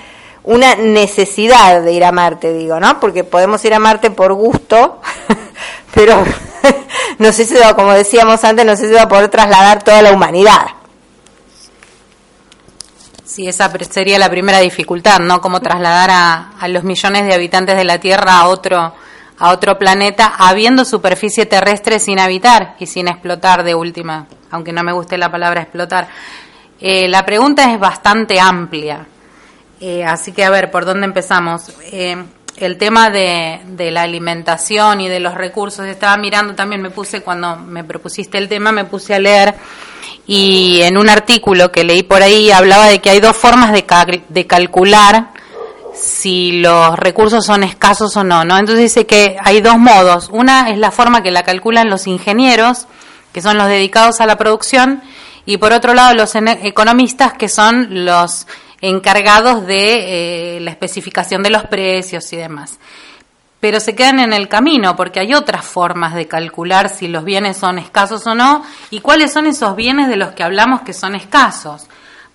una 0.45 0.77
necesidad 0.77 1.83
de 1.83 1.93
ir 1.93 2.05
a 2.05 2.13
Marte, 2.13 2.53
digo, 2.53 2.79
¿no? 2.79 3.01
Porque 3.01 3.25
podemos 3.25 3.65
ir 3.65 3.75
a 3.75 3.81
Marte 3.81 4.11
por 4.11 4.33
gusto, 4.35 5.01
pero 5.95 6.23
no 7.19 7.33
sé 7.33 7.45
si, 7.45 7.55
va, 7.55 7.75
como 7.75 7.93
decíamos 7.93 8.43
antes, 8.45 8.65
no 8.65 8.77
sé 8.77 8.89
si 8.89 8.95
va 8.95 9.03
a 9.03 9.09
poder 9.09 9.29
trasladar 9.29 9.83
toda 9.83 10.03
la 10.03 10.13
humanidad. 10.13 10.67
Sí, 13.25 13.47
esa 13.47 13.71
sería 13.91 14.19
la 14.19 14.31
primera 14.31 14.61
dificultad, 14.61 15.19
¿no? 15.19 15.41
Cómo 15.41 15.61
trasladar 15.61 16.11
a, 16.11 16.69
los 16.69 16.85
millones 16.85 17.27
de 17.27 17.35
habitantes 17.35 17.77
de 17.77 17.85
la 17.85 17.99
Tierra 17.99 18.39
a 18.39 18.49
otro, 18.49 18.95
a 19.39 19.51
otro 19.51 19.79
planeta, 19.79 20.35
habiendo 20.39 20.85
superficie 20.85 21.45
terrestre 21.45 21.99
sin 21.99 22.19
habitar 22.19 22.77
y 22.79 22.87
sin 22.87 23.09
explotar 23.09 23.63
de 23.63 23.75
última, 23.75 24.27
aunque 24.51 24.73
no 24.73 24.83
me 24.83 24.93
guste 24.93 25.19
la 25.19 25.31
palabra 25.31 25.63
explotar. 25.63 26.09
Eh, 26.81 27.09
la 27.09 27.27
pregunta 27.27 27.71
es 27.71 27.79
bastante 27.79 28.41
amplia, 28.41 29.07
eh, 29.81 30.05
así 30.05 30.33
que 30.33 30.45
a 30.45 30.51
ver, 30.51 30.71
¿por 30.71 30.85
dónde 30.87 31.05
empezamos? 31.05 31.73
Eh, 31.93 32.17
el 32.59 32.79
tema 32.79 33.11
de, 33.11 33.61
de, 33.67 33.91
la 33.91 34.03
alimentación 34.03 35.01
y 35.01 35.09
de 35.09 35.21
los 35.21 35.35
recursos, 35.35 35.87
estaba 35.87 36.17
mirando 36.17 36.55
también, 36.55 36.83
me 36.83 36.91
puse 36.91 37.21
cuando 37.21 37.57
me 37.57 37.85
propusiste 37.85 38.39
el 38.39 38.49
tema, 38.49 38.73
me 38.73 38.85
puse 38.85 39.15
a 39.15 39.19
leer 39.19 39.55
y 40.27 40.81
en 40.83 40.97
un 40.97 41.09
artículo 41.09 41.71
que 41.71 41.85
leí 41.85 42.03
por 42.03 42.23
ahí 42.23 42.51
hablaba 42.51 42.87
de 42.87 43.01
que 43.01 43.11
hay 43.11 43.21
dos 43.21 43.37
formas 43.37 43.73
de, 43.73 43.85
de 44.29 44.47
calcular 44.47 45.29
si 45.95 46.61
los 46.61 46.99
recursos 46.99 47.45
son 47.45 47.63
escasos 47.63 48.17
o 48.17 48.25
no, 48.25 48.45
¿no? 48.45 48.59
Entonces 48.59 48.83
dice 48.85 49.07
que 49.07 49.37
hay 49.43 49.61
dos 49.61 49.79
modos. 49.79 50.29
Una 50.31 50.71
es 50.71 50.79
la 50.79 50.91
forma 50.91 51.23
que 51.23 51.31
la 51.31 51.43
calculan 51.43 51.89
los 51.89 52.07
ingenieros, 52.07 52.87
que 53.33 53.41
son 53.41 53.57
los 53.57 53.69
dedicados 53.69 54.21
a 54.21 54.27
la 54.27 54.37
producción, 54.37 55.03
y 55.47 55.57
por 55.57 55.73
otro 55.73 55.95
lado 55.95 56.15
los 56.15 56.35
economistas, 56.35 57.35
que 57.35 57.49
son 57.49 58.05
los 58.05 58.47
encargados 58.81 59.67
de 59.67 60.57
eh, 60.57 60.61
la 60.61 60.71
especificación 60.71 61.43
de 61.43 61.51
los 61.51 61.65
precios 61.65 62.33
y 62.33 62.37
demás. 62.37 62.79
Pero 63.61 63.81
se 63.81 63.95
quedan 63.95 64.21
en 64.21 64.33
el 64.33 64.49
camino 64.49 64.97
porque 64.97 65.21
hay 65.21 65.35
otras 65.35 65.65
formas 65.65 66.15
de 66.15 66.29
calcular 66.29 66.89
si 66.89 67.09
los 67.09 67.25
bienes 67.25 67.57
son 67.57 67.79
escasos 67.79 68.27
o 68.27 68.35
no 68.35 68.65
y 68.91 69.01
cuáles 69.01 69.33
son 69.33 69.47
esos 69.47 69.75
bienes 69.77 70.09
de 70.09 70.17
los 70.17 70.33
que 70.33 70.43
hablamos 70.43 70.83
que 70.83 70.93
son 70.93 71.15
escasos. 71.15 71.87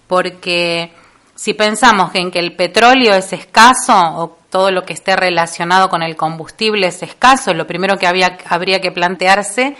Porque 0.08 0.92
si 1.36 1.54
pensamos 1.54 2.14
en 2.16 2.32
que 2.32 2.40
el 2.40 2.56
petróleo 2.56 3.14
es 3.14 3.34
escaso 3.34 3.94
o 3.94 4.38
todo 4.50 4.72
lo 4.72 4.84
que 4.84 4.94
esté 4.94 5.16
relacionado 5.16 5.90
con 5.90 6.04
el 6.04 6.16
combustible 6.16 6.88
es 6.88 7.02
escaso, 7.04 7.54
lo 7.54 7.68
primero 7.68 7.98
que 7.98 8.08
había, 8.08 8.38
habría 8.50 8.82
que 8.82 8.92
plantearse 8.92 9.76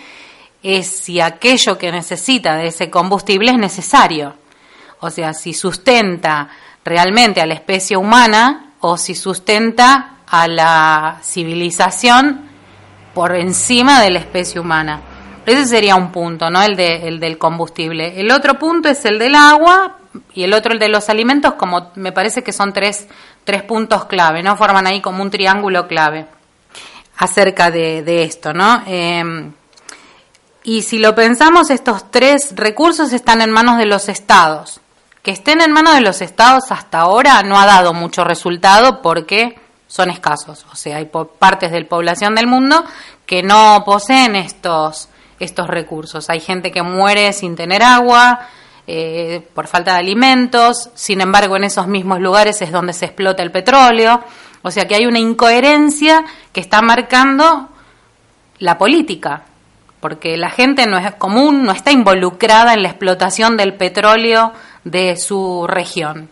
es 0.62 0.86
si 0.86 1.20
aquello 1.20 1.76
que 1.76 1.90
necesita 1.90 2.56
de 2.56 2.68
ese 2.68 2.88
combustible 2.88 3.50
es 3.50 3.58
necesario. 3.58 4.34
O 5.02 5.10
sea, 5.10 5.34
si 5.34 5.52
sustenta 5.52 6.48
realmente 6.84 7.40
a 7.40 7.46
la 7.46 7.54
especie 7.54 7.96
humana 7.96 8.74
o 8.80 8.96
si 8.96 9.16
sustenta 9.16 10.18
a 10.28 10.46
la 10.46 11.18
civilización 11.22 12.48
por 13.12 13.34
encima 13.34 14.00
de 14.00 14.10
la 14.10 14.20
especie 14.20 14.60
humana. 14.60 15.00
Ese 15.44 15.66
sería 15.66 15.96
un 15.96 16.12
punto, 16.12 16.50
¿no? 16.50 16.62
El, 16.62 16.76
de, 16.76 17.08
el 17.08 17.18
del 17.18 17.36
combustible. 17.36 18.20
El 18.20 18.30
otro 18.30 18.60
punto 18.60 18.88
es 18.88 19.04
el 19.04 19.18
del 19.18 19.34
agua 19.34 19.98
y 20.34 20.44
el 20.44 20.54
otro 20.54 20.72
el 20.72 20.78
de 20.78 20.88
los 20.88 21.08
alimentos, 21.08 21.54
como 21.54 21.90
me 21.96 22.12
parece 22.12 22.44
que 22.44 22.52
son 22.52 22.72
tres, 22.72 23.08
tres 23.42 23.64
puntos 23.64 24.04
clave, 24.04 24.40
¿no? 24.44 24.56
Forman 24.56 24.86
ahí 24.86 25.00
como 25.00 25.20
un 25.20 25.30
triángulo 25.30 25.88
clave 25.88 26.26
acerca 27.16 27.72
de, 27.72 28.22
esto, 28.22 28.52
¿no? 28.52 28.84
Eh, 28.86 29.50
y 30.62 30.82
si 30.82 30.98
lo 30.98 31.12
pensamos, 31.16 31.70
estos 31.70 32.08
tres 32.12 32.54
recursos 32.54 33.12
están 33.12 33.42
en 33.42 33.50
manos 33.50 33.78
de 33.78 33.86
los 33.86 34.08
estados 34.08 34.81
que 35.22 35.30
estén 35.30 35.60
en 35.60 35.72
manos 35.72 35.94
de 35.94 36.00
los 36.00 36.20
estados 36.20 36.70
hasta 36.70 37.00
ahora 37.00 37.42
no 37.42 37.58
ha 37.58 37.66
dado 37.66 37.94
mucho 37.94 38.24
resultado 38.24 39.02
porque 39.02 39.58
son 39.86 40.10
escasos. 40.10 40.66
O 40.72 40.76
sea, 40.76 40.96
hay 40.96 41.10
partes 41.38 41.70
de 41.70 41.80
la 41.80 41.88
población 41.88 42.34
del 42.34 42.46
mundo 42.46 42.84
que 43.26 43.42
no 43.42 43.82
poseen 43.84 44.36
estos, 44.36 45.08
estos 45.38 45.68
recursos. 45.68 46.28
Hay 46.28 46.40
gente 46.40 46.72
que 46.72 46.82
muere 46.82 47.32
sin 47.32 47.56
tener 47.56 47.82
agua, 47.82 48.48
eh, 48.86 49.46
por 49.54 49.68
falta 49.68 49.92
de 49.92 50.00
alimentos, 50.00 50.90
sin 50.94 51.20
embargo 51.20 51.56
en 51.56 51.64
esos 51.64 51.86
mismos 51.86 52.20
lugares 52.20 52.60
es 52.62 52.72
donde 52.72 52.92
se 52.92 53.04
explota 53.04 53.42
el 53.44 53.52
petróleo, 53.52 54.20
o 54.62 54.70
sea 54.72 54.88
que 54.88 54.96
hay 54.96 55.06
una 55.06 55.20
incoherencia 55.20 56.24
que 56.52 56.60
está 56.60 56.82
marcando 56.82 57.68
la 58.58 58.78
política, 58.78 59.44
porque 60.00 60.36
la 60.36 60.50
gente 60.50 60.86
no 60.86 60.98
es 60.98 61.14
común, 61.14 61.62
no 61.62 61.70
está 61.70 61.92
involucrada 61.92 62.74
en 62.74 62.82
la 62.82 62.88
explotación 62.88 63.56
del 63.56 63.74
petróleo 63.74 64.52
de 64.84 65.16
su 65.16 65.66
región. 65.66 66.28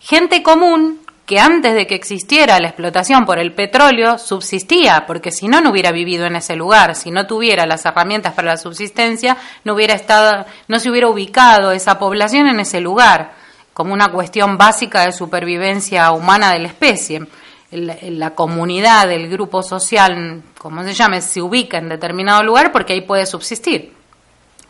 Gente 0.00 0.42
común 0.42 1.00
que 1.28 1.38
antes 1.38 1.74
de 1.74 1.86
que 1.86 1.94
existiera 1.94 2.58
la 2.58 2.68
explotación 2.68 3.26
por 3.26 3.38
el 3.38 3.52
petróleo 3.52 4.16
subsistía, 4.16 5.04
porque 5.06 5.30
si 5.30 5.46
no 5.46 5.60
no 5.60 5.70
hubiera 5.70 5.92
vivido 5.92 6.24
en 6.24 6.36
ese 6.36 6.56
lugar, 6.56 6.94
si 6.94 7.10
no 7.10 7.26
tuviera 7.26 7.66
las 7.66 7.84
herramientas 7.84 8.32
para 8.32 8.52
la 8.52 8.56
subsistencia, 8.56 9.36
no 9.62 9.74
hubiera 9.74 9.92
estado, 9.92 10.46
no 10.68 10.78
se 10.78 10.90
hubiera 10.90 11.06
ubicado 11.06 11.72
esa 11.72 11.98
población 11.98 12.48
en 12.48 12.60
ese 12.60 12.80
lugar, 12.80 13.32
como 13.74 13.92
una 13.92 14.10
cuestión 14.10 14.56
básica 14.56 15.04
de 15.04 15.12
supervivencia 15.12 16.10
humana 16.12 16.54
de 16.54 16.60
la 16.60 16.68
especie. 16.68 17.26
La, 17.70 18.30
comunidad, 18.30 19.12
el 19.12 19.28
grupo 19.28 19.62
social, 19.62 20.42
como 20.56 20.82
se 20.82 20.94
llame, 20.94 21.20
se 21.20 21.42
ubica 21.42 21.76
en 21.76 21.90
determinado 21.90 22.42
lugar 22.42 22.72
porque 22.72 22.94
ahí 22.94 23.02
puede 23.02 23.26
subsistir. 23.26 23.97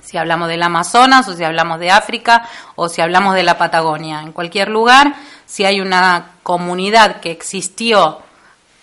Si 0.09 0.17
hablamos 0.17 0.49
del 0.49 0.63
Amazonas 0.63 1.29
o 1.29 1.35
si 1.35 1.45
hablamos 1.45 1.79
de 1.81 1.91
África 1.91 2.49
o 2.77 2.89
si 2.89 3.03
hablamos 3.03 3.35
de 3.35 3.43
la 3.43 3.59
Patagonia, 3.59 4.23
en 4.23 4.33
cualquier 4.33 4.71
lugar 4.71 5.15
si 5.45 5.67
hay 5.67 5.83
una 5.83 6.31
comunidad 6.43 7.21
que 7.21 7.31
existió 7.31 8.21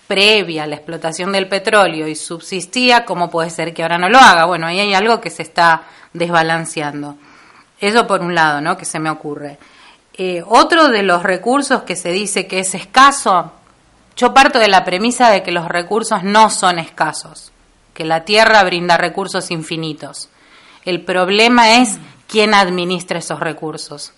previa 0.06 0.62
a 0.62 0.66
la 0.68 0.76
explotación 0.76 1.32
del 1.32 1.48
petróleo 1.48 2.06
y 2.06 2.14
subsistía, 2.14 3.04
¿cómo 3.04 3.28
puede 3.28 3.50
ser 3.50 3.74
que 3.74 3.82
ahora 3.82 3.98
no 3.98 4.08
lo 4.08 4.18
haga? 4.18 4.44
Bueno, 4.44 4.68
ahí 4.68 4.78
hay 4.78 4.94
algo 4.94 5.20
que 5.20 5.30
se 5.30 5.42
está 5.42 5.82
desbalanceando. 6.12 7.16
Eso 7.80 8.06
por 8.06 8.20
un 8.20 8.36
lado, 8.36 8.60
¿no? 8.60 8.76
Que 8.76 8.84
se 8.84 9.00
me 9.00 9.10
ocurre. 9.10 9.58
Eh, 10.14 10.44
otro 10.46 10.90
de 10.90 11.02
los 11.02 11.24
recursos 11.24 11.82
que 11.82 11.96
se 11.96 12.12
dice 12.12 12.46
que 12.46 12.60
es 12.60 12.72
escaso, 12.76 13.50
yo 14.14 14.32
parto 14.32 14.60
de 14.60 14.68
la 14.68 14.84
premisa 14.84 15.30
de 15.30 15.42
que 15.42 15.50
los 15.50 15.66
recursos 15.66 16.22
no 16.22 16.50
son 16.50 16.78
escasos, 16.78 17.50
que 17.94 18.04
la 18.04 18.24
Tierra 18.24 18.62
brinda 18.62 18.96
recursos 18.96 19.50
infinitos. 19.50 20.28
El 20.86 21.02
problema 21.02 21.76
es 21.78 21.98
quién 22.28 22.54
administra 22.54 23.18
esos 23.18 23.40
recursos. 23.40 24.12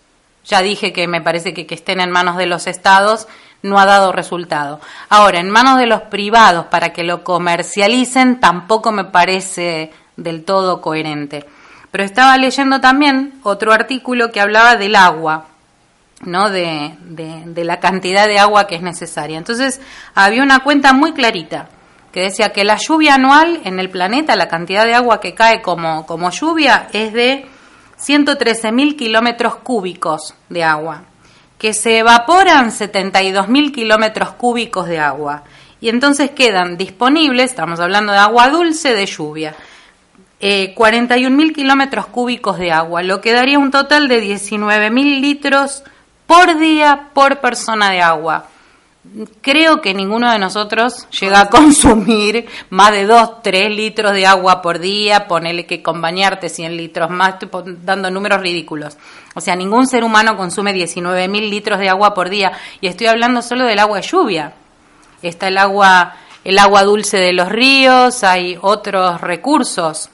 Ya 0.44 0.62
dije 0.62 0.92
que 0.92 1.08
me 1.08 1.20
parece 1.20 1.52
que 1.52 1.66
que 1.66 1.75
estén 1.75 1.98
en 1.98 2.10
manos 2.10 2.37
de 2.37 2.46
los 2.46 2.66
estados 2.66 3.26
no 3.62 3.80
ha 3.80 3.87
dado 3.87 4.12
resultado. 4.12 4.80
Ahora, 5.08 5.40
en 5.40 5.50
manos 5.50 5.78
de 5.78 5.87
los 5.87 6.02
privados 6.02 6.66
para 6.66 6.92
que 6.92 7.02
lo 7.02 7.25
comercialicen 7.25 8.38
tampoco 8.38 8.92
me 8.92 9.04
parece 9.04 9.90
del 10.16 10.44
todo 10.44 10.80
coherente. 10.80 11.46
Pero 11.90 12.04
estaba 12.04 12.37
leyendo 12.37 12.80
también 12.80 13.40
otro 13.42 13.72
artículo 13.72 14.30
que 14.30 14.40
hablaba 14.40 14.76
del 14.76 14.94
agua, 14.94 15.46
¿no? 16.20 16.50
De, 16.50 16.96
de, 17.00 17.44
de, 17.46 17.64
la 17.64 17.80
cantidad 17.80 18.26
de 18.26 18.38
agua 18.38 18.66
que 18.66 18.75
es 18.75 18.82
necesaria. 18.82 19.38
Entonces, 19.38 19.80
había 20.14 20.42
una 20.42 20.60
cuenta 20.60 20.92
muy 20.92 21.12
clarita 21.14 21.70
decía 22.22 22.52
que 22.52 22.64
la 22.64 22.76
lluvia 22.76 23.14
anual 23.14 23.60
en 23.64 23.78
el 23.78 23.90
planeta, 23.90 24.37
la 24.37 24.48
cantidad 24.48 24.84
de 24.84 24.94
agua 24.94 25.20
que 25.20 25.34
cae 25.34 25.62
como, 25.62 26.06
como 26.06 26.30
lluvia, 26.30 26.88
es 26.92 27.12
de 27.12 27.46
113.000 27.98 28.96
kilómetros 28.96 29.56
cúbicos 29.56 30.34
de 30.48 30.64
agua, 30.64 31.04
que 31.58 31.75
se 31.75 31.98
evaporan 31.98 32.70
72.000 32.70 33.72
kilómetros 33.72 34.30
cúbicos 34.32 34.87
de 34.88 34.98
agua. 34.98 35.44
Y 35.80 35.88
entonces 35.88 36.30
quedan 36.30 36.76
disponibles, 36.76 37.50
estamos 37.50 37.80
hablando 37.80 38.12
de 38.12 38.18
agua 38.18 38.48
dulce 38.48 38.94
de 38.94 39.06
lluvia, 39.06 39.54
eh, 40.40 40.75
41.000 40.76 41.54
kilómetros 41.54 42.06
cúbicos 42.06 42.58
de 42.58 42.70
agua, 42.70 43.02
lo 43.02 43.20
que 43.20 43.32
daría 43.32 43.58
un 43.58 43.70
total 43.70 44.08
de 44.08 44.22
19.000 44.22 45.20
litros 45.20 45.82
por 46.26 46.58
día 46.58 47.10
por 47.14 47.40
persona 47.40 47.90
de 47.90 48.02
agua 48.02 48.48
creo 49.41 49.81
que 49.81 49.95
ninguno 49.95 50.31
de 50.31 50.38
nosotros 50.38 51.09
llega 51.11 51.41
a 51.41 51.49
consumir 51.50 52.47
más 52.71 52.93
de 52.93 53.05
2, 53.07 53.43
3 53.43 53.71
litros 53.71 54.12
de 54.12 54.27
agua 54.27 54.62
por 54.62 54.79
día, 54.79 55.27
ponele 55.27 55.66
que 55.66 55.83
con 55.83 56.01
bañarte 56.01 56.49
100 56.49 56.77
litros 56.77 57.11
más, 57.11 57.35
estoy 57.40 57.77
dando 57.83 58.11
números 58.11 58.40
ridículos. 58.40 58.97
O 59.35 59.40
sea, 59.40 59.57
ningún 59.57 59.87
ser 59.87 60.05
humano 60.05 60.37
consume 60.37 60.73
19 60.73 61.29
mil 61.29 61.51
litros 61.51 61.79
de 61.79 61.88
agua 61.88 62.14
por 62.14 62.31
día 62.31 62.53
y 62.81 62.87
estoy 62.87 63.07
hablando 63.07 63.42
solo 63.42 63.64
del 63.64 63.79
agua 63.79 63.99
de 63.99 64.07
lluvia. 64.07 64.55
Está 65.23 65.49
el 65.49 65.59
agua, 65.59 66.14
el 66.44 66.59
agua 66.59 66.85
dulce 66.85 67.18
de 67.18 67.33
los 67.33 67.49
ríos, 67.49 68.25
hay 68.25 68.59
otros 68.61 69.21
recursos 69.21 70.11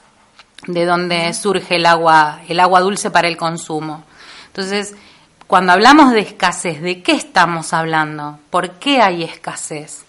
de 0.67 0.85
donde 0.85 1.33
surge 1.33 1.75
el 1.75 1.85
agua, 1.85 2.41
el 2.47 2.59
agua 2.59 2.81
dulce 2.81 3.11
para 3.11 3.27
el 3.27 3.37
consumo. 3.37 4.03
Entonces, 4.47 4.95
cuando 5.47 5.73
hablamos 5.73 6.11
de 6.11 6.21
escasez, 6.21 6.81
¿de 6.81 7.03
qué 7.03 7.11
estamos 7.11 7.73
hablando? 7.73 8.39
¿Por 8.49 8.71
qué 8.71 9.01
hay 9.01 9.23
escasez? 9.23 10.03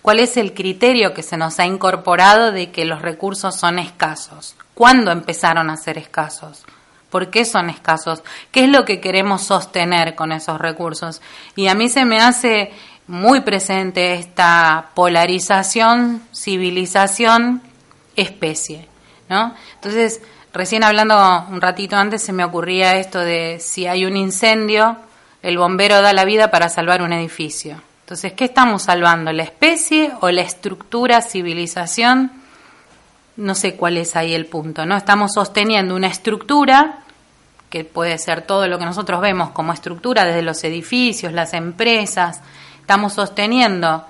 ¿Cuál 0.00 0.20
es 0.20 0.36
el 0.38 0.54
criterio 0.54 1.12
que 1.12 1.22
se 1.22 1.36
nos 1.36 1.58
ha 1.58 1.66
incorporado 1.66 2.52
de 2.52 2.70
que 2.70 2.86
los 2.86 3.02
recursos 3.02 3.56
son 3.56 3.78
escasos? 3.78 4.56
¿Cuándo 4.72 5.10
empezaron 5.10 5.68
a 5.68 5.76
ser 5.76 5.98
escasos? 5.98 6.64
¿Por 7.10 7.30
qué 7.30 7.44
son 7.44 7.68
escasos? 7.68 8.22
¿Qué 8.50 8.64
es 8.64 8.70
lo 8.70 8.84
que 8.84 9.00
queremos 9.00 9.42
sostener 9.42 10.14
con 10.14 10.32
esos 10.32 10.58
recursos? 10.58 11.20
Y 11.56 11.68
a 11.68 11.74
mí 11.74 11.88
se 11.90 12.06
me 12.06 12.20
hace 12.20 12.72
muy 13.06 13.40
presente 13.40 14.14
esta 14.14 14.90
polarización, 14.94 16.22
civilización, 16.34 17.62
especie, 18.16 18.88
¿no? 19.28 19.54
Entonces, 19.74 20.20
Recién 20.58 20.82
hablando 20.82 21.46
un 21.50 21.60
ratito 21.60 21.94
antes 21.94 22.20
se 22.20 22.32
me 22.32 22.42
ocurría 22.42 22.96
esto 22.96 23.20
de 23.20 23.58
si 23.60 23.86
hay 23.86 24.04
un 24.04 24.16
incendio, 24.16 24.96
el 25.40 25.56
bombero 25.56 26.02
da 26.02 26.12
la 26.12 26.24
vida 26.24 26.50
para 26.50 26.68
salvar 26.68 27.00
un 27.00 27.12
edificio. 27.12 27.80
Entonces, 28.00 28.32
¿qué 28.32 28.46
estamos 28.46 28.82
salvando? 28.82 29.32
¿La 29.32 29.44
especie 29.44 30.10
o 30.20 30.28
la 30.32 30.40
estructura, 30.40 31.22
civilización? 31.22 32.32
No 33.36 33.54
sé 33.54 33.76
cuál 33.76 33.98
es 33.98 34.16
ahí 34.16 34.34
el 34.34 34.46
punto, 34.46 34.84
¿no? 34.84 34.96
Estamos 34.96 35.34
sosteniendo 35.34 35.94
una 35.94 36.08
estructura 36.08 37.04
que 37.70 37.84
puede 37.84 38.18
ser 38.18 38.42
todo 38.42 38.66
lo 38.66 38.80
que 38.80 38.84
nosotros 38.84 39.20
vemos 39.20 39.50
como 39.50 39.72
estructura, 39.72 40.24
desde 40.24 40.42
los 40.42 40.64
edificios, 40.64 41.32
las 41.32 41.54
empresas, 41.54 42.40
estamos 42.80 43.12
sosteniendo 43.12 44.04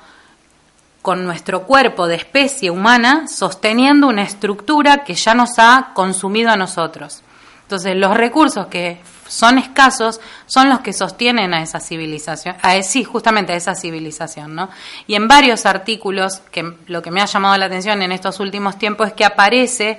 con 1.08 1.24
nuestro 1.24 1.62
cuerpo 1.62 2.06
de 2.06 2.16
especie 2.16 2.70
humana 2.70 3.28
sosteniendo 3.28 4.08
una 4.08 4.24
estructura 4.24 5.04
que 5.04 5.14
ya 5.14 5.32
nos 5.32 5.58
ha 5.58 5.92
consumido 5.94 6.50
a 6.50 6.56
nosotros. 6.56 7.22
Entonces, 7.62 7.96
los 7.96 8.14
recursos 8.14 8.66
que 8.66 9.00
son 9.26 9.56
escasos 9.56 10.20
son 10.44 10.68
los 10.68 10.80
que 10.80 10.92
sostienen 10.92 11.54
a 11.54 11.62
esa 11.62 11.80
civilización, 11.80 12.56
a, 12.60 12.82
sí, 12.82 13.04
justamente 13.04 13.54
a 13.54 13.56
esa 13.56 13.74
civilización, 13.74 14.54
¿no? 14.54 14.68
Y 15.06 15.14
en 15.14 15.28
varios 15.28 15.64
artículos, 15.64 16.42
que 16.52 16.74
lo 16.88 17.00
que 17.00 17.10
me 17.10 17.22
ha 17.22 17.24
llamado 17.24 17.56
la 17.56 17.64
atención 17.64 18.02
en 18.02 18.12
estos 18.12 18.38
últimos 18.38 18.76
tiempos 18.76 19.06
es 19.06 19.14
que 19.14 19.24
aparece 19.24 19.98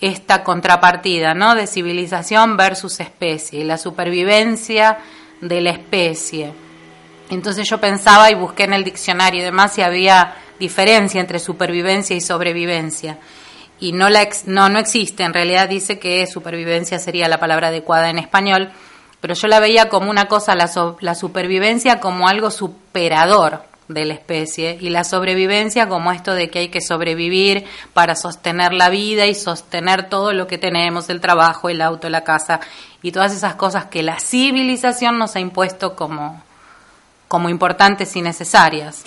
esta 0.00 0.44
contrapartida, 0.44 1.34
¿no? 1.34 1.56
De 1.56 1.66
civilización 1.66 2.56
versus 2.56 3.00
especie, 3.00 3.64
la 3.64 3.78
supervivencia 3.78 4.98
de 5.40 5.60
la 5.60 5.70
especie. 5.70 6.65
Entonces 7.30 7.68
yo 7.68 7.80
pensaba 7.80 8.30
y 8.30 8.34
busqué 8.34 8.64
en 8.64 8.72
el 8.72 8.84
diccionario 8.84 9.40
y 9.40 9.44
demás 9.44 9.74
si 9.74 9.82
había 9.82 10.36
diferencia 10.58 11.20
entre 11.20 11.38
supervivencia 11.38 12.16
y 12.16 12.20
sobrevivencia. 12.20 13.18
Y 13.78 13.92
no, 13.92 14.08
la 14.08 14.26
no, 14.46 14.68
no 14.68 14.78
existe, 14.78 15.22
en 15.22 15.34
realidad 15.34 15.68
dice 15.68 15.98
que 15.98 16.26
supervivencia 16.26 16.98
sería 16.98 17.28
la 17.28 17.38
palabra 17.38 17.68
adecuada 17.68 18.08
en 18.08 18.18
español, 18.18 18.70
pero 19.20 19.34
yo 19.34 19.48
la 19.48 19.60
veía 19.60 19.88
como 19.88 20.10
una 20.10 20.26
cosa, 20.28 20.54
la, 20.54 20.70
la 21.00 21.14
supervivencia 21.14 22.00
como 22.00 22.28
algo 22.28 22.50
superador 22.50 23.64
de 23.88 24.04
la 24.04 24.14
especie 24.14 24.78
y 24.80 24.90
la 24.90 25.04
sobrevivencia 25.04 25.88
como 25.88 26.10
esto 26.10 26.34
de 26.34 26.50
que 26.50 26.60
hay 26.60 26.68
que 26.68 26.80
sobrevivir 26.80 27.64
para 27.92 28.16
sostener 28.16 28.72
la 28.72 28.88
vida 28.88 29.26
y 29.26 29.34
sostener 29.34 30.08
todo 30.08 30.32
lo 30.32 30.46
que 30.46 30.58
tenemos, 30.58 31.08
el 31.08 31.20
trabajo, 31.20 31.68
el 31.68 31.82
auto, 31.82 32.08
la 32.08 32.24
casa 32.24 32.60
y 33.02 33.12
todas 33.12 33.34
esas 33.34 33.54
cosas 33.54 33.86
que 33.86 34.02
la 34.02 34.18
civilización 34.18 35.18
nos 35.18 35.36
ha 35.36 35.40
impuesto 35.40 35.94
como, 35.94 36.42
como 37.28 37.48
importantes 37.48 38.14
y 38.16 38.22
necesarias. 38.22 39.02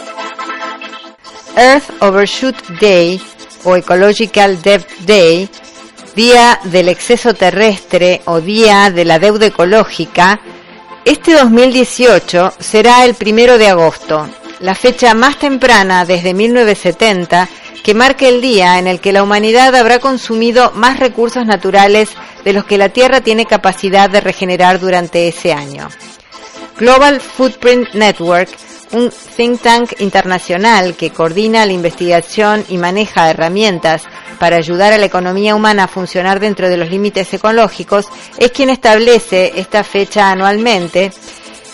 Earth 1.56 2.02
Overshoot 2.02 2.80
Day 2.80 3.22
o 3.64 3.76
Ecological 3.76 4.62
Debt 4.62 4.88
Day, 5.06 5.50
Día 6.16 6.60
del 6.64 6.90
Exceso 6.90 7.34
Terrestre 7.34 8.22
o 8.26 8.42
Día 8.42 8.90
de 8.92 9.06
la 9.06 9.20
Deuda 9.20 9.48
Ecológica, 9.48 10.40
este 11.06 11.34
2018 11.34 12.54
será 12.60 13.06
el 13.06 13.16
primero 13.16 13.58
de 13.58 13.68
agosto, 13.68 14.30
la 14.60 14.76
fecha 14.76 15.14
más 15.14 15.40
temprana 15.40 16.06
desde 16.06 16.34
1970 16.34 17.50
que 17.84 17.94
marque 17.94 18.28
el 18.28 18.42
día 18.42 18.78
en 18.78 18.88
el 18.88 19.00
que 19.00 19.14
la 19.14 19.24
humanidad 19.24 19.76
habrá 19.76 20.00
consumido 20.00 20.72
más 20.76 21.00
recursos 21.00 21.46
naturales 21.46 22.10
de 22.44 22.54
los 22.54 22.66
que 22.66 22.78
la 22.78 22.90
Tierra 22.90 23.22
tiene 23.22 23.46
capacidad 23.46 24.10
de 24.10 24.22
regenerar 24.22 24.80
durante 24.80 25.28
ese 25.28 25.54
año. 25.54 25.88
Global 26.80 27.20
Footprint 27.20 27.94
Network, 27.94 28.48
un 28.94 29.12
think 29.36 29.62
tank 29.62 30.00
internacional 30.00 30.96
que 30.96 31.10
coordina 31.10 31.66
la 31.66 31.74
investigación 31.74 32.64
y 32.70 32.78
maneja 32.78 33.30
herramientas 33.30 34.04
para 34.40 34.56
ayudar 34.56 34.94
a 34.94 34.98
la 34.98 35.06
economía 35.06 35.56
humana 35.56 35.84
a 35.84 35.88
funcionar 35.90 36.40
dentro 36.40 36.70
de 36.70 36.78
los 36.78 36.90
límites 36.90 37.34
ecológicos, 37.34 38.08
es 38.38 38.52
quien 38.52 38.70
establece 38.70 39.52
esta 39.58 39.84
fecha 39.84 40.32
anualmente 40.32 41.12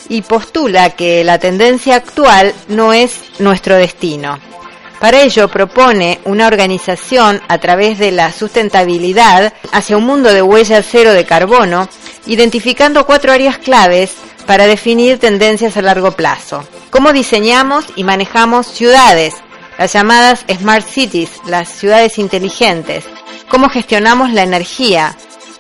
y 0.09 0.23
postula 0.23 0.89
que 0.89 1.23
la 1.23 1.37
tendencia 1.37 1.97
actual 1.97 2.55
no 2.69 2.91
es 2.91 3.21
nuestro 3.37 3.75
destino. 3.75 4.39
Para 4.99 5.21
ello 5.21 5.49
propone 5.49 6.19
una 6.23 6.47
organización 6.47 7.39
a 7.47 7.59
través 7.59 7.99
de 7.99 8.11
la 8.11 8.31
sustentabilidad 8.31 9.53
hacia 9.71 9.97
un 9.97 10.05
mundo 10.05 10.33
de 10.33 10.41
huella 10.41 10.81
cero 10.81 11.13
de 11.13 11.25
carbono, 11.25 11.87
identificando 12.25 13.05
cuatro 13.05 13.31
áreas 13.31 13.59
claves 13.59 14.15
para 14.45 14.67
definir 14.67 15.19
tendencias 15.19 15.77
a 15.77 15.81
largo 15.81 16.11
plazo. 16.11 16.63
Cómo 16.89 17.13
diseñamos 17.13 17.85
y 17.95 18.03
manejamos 18.03 18.67
ciudades, 18.67 19.35
las 19.77 19.93
llamadas 19.93 20.45
Smart 20.51 20.87
Cities, 20.87 21.29
las 21.47 21.69
ciudades 21.69 22.17
inteligentes. 22.17 23.05
Cómo 23.49 23.69
gestionamos 23.69 24.31
la 24.31 24.43
energía, 24.43 25.15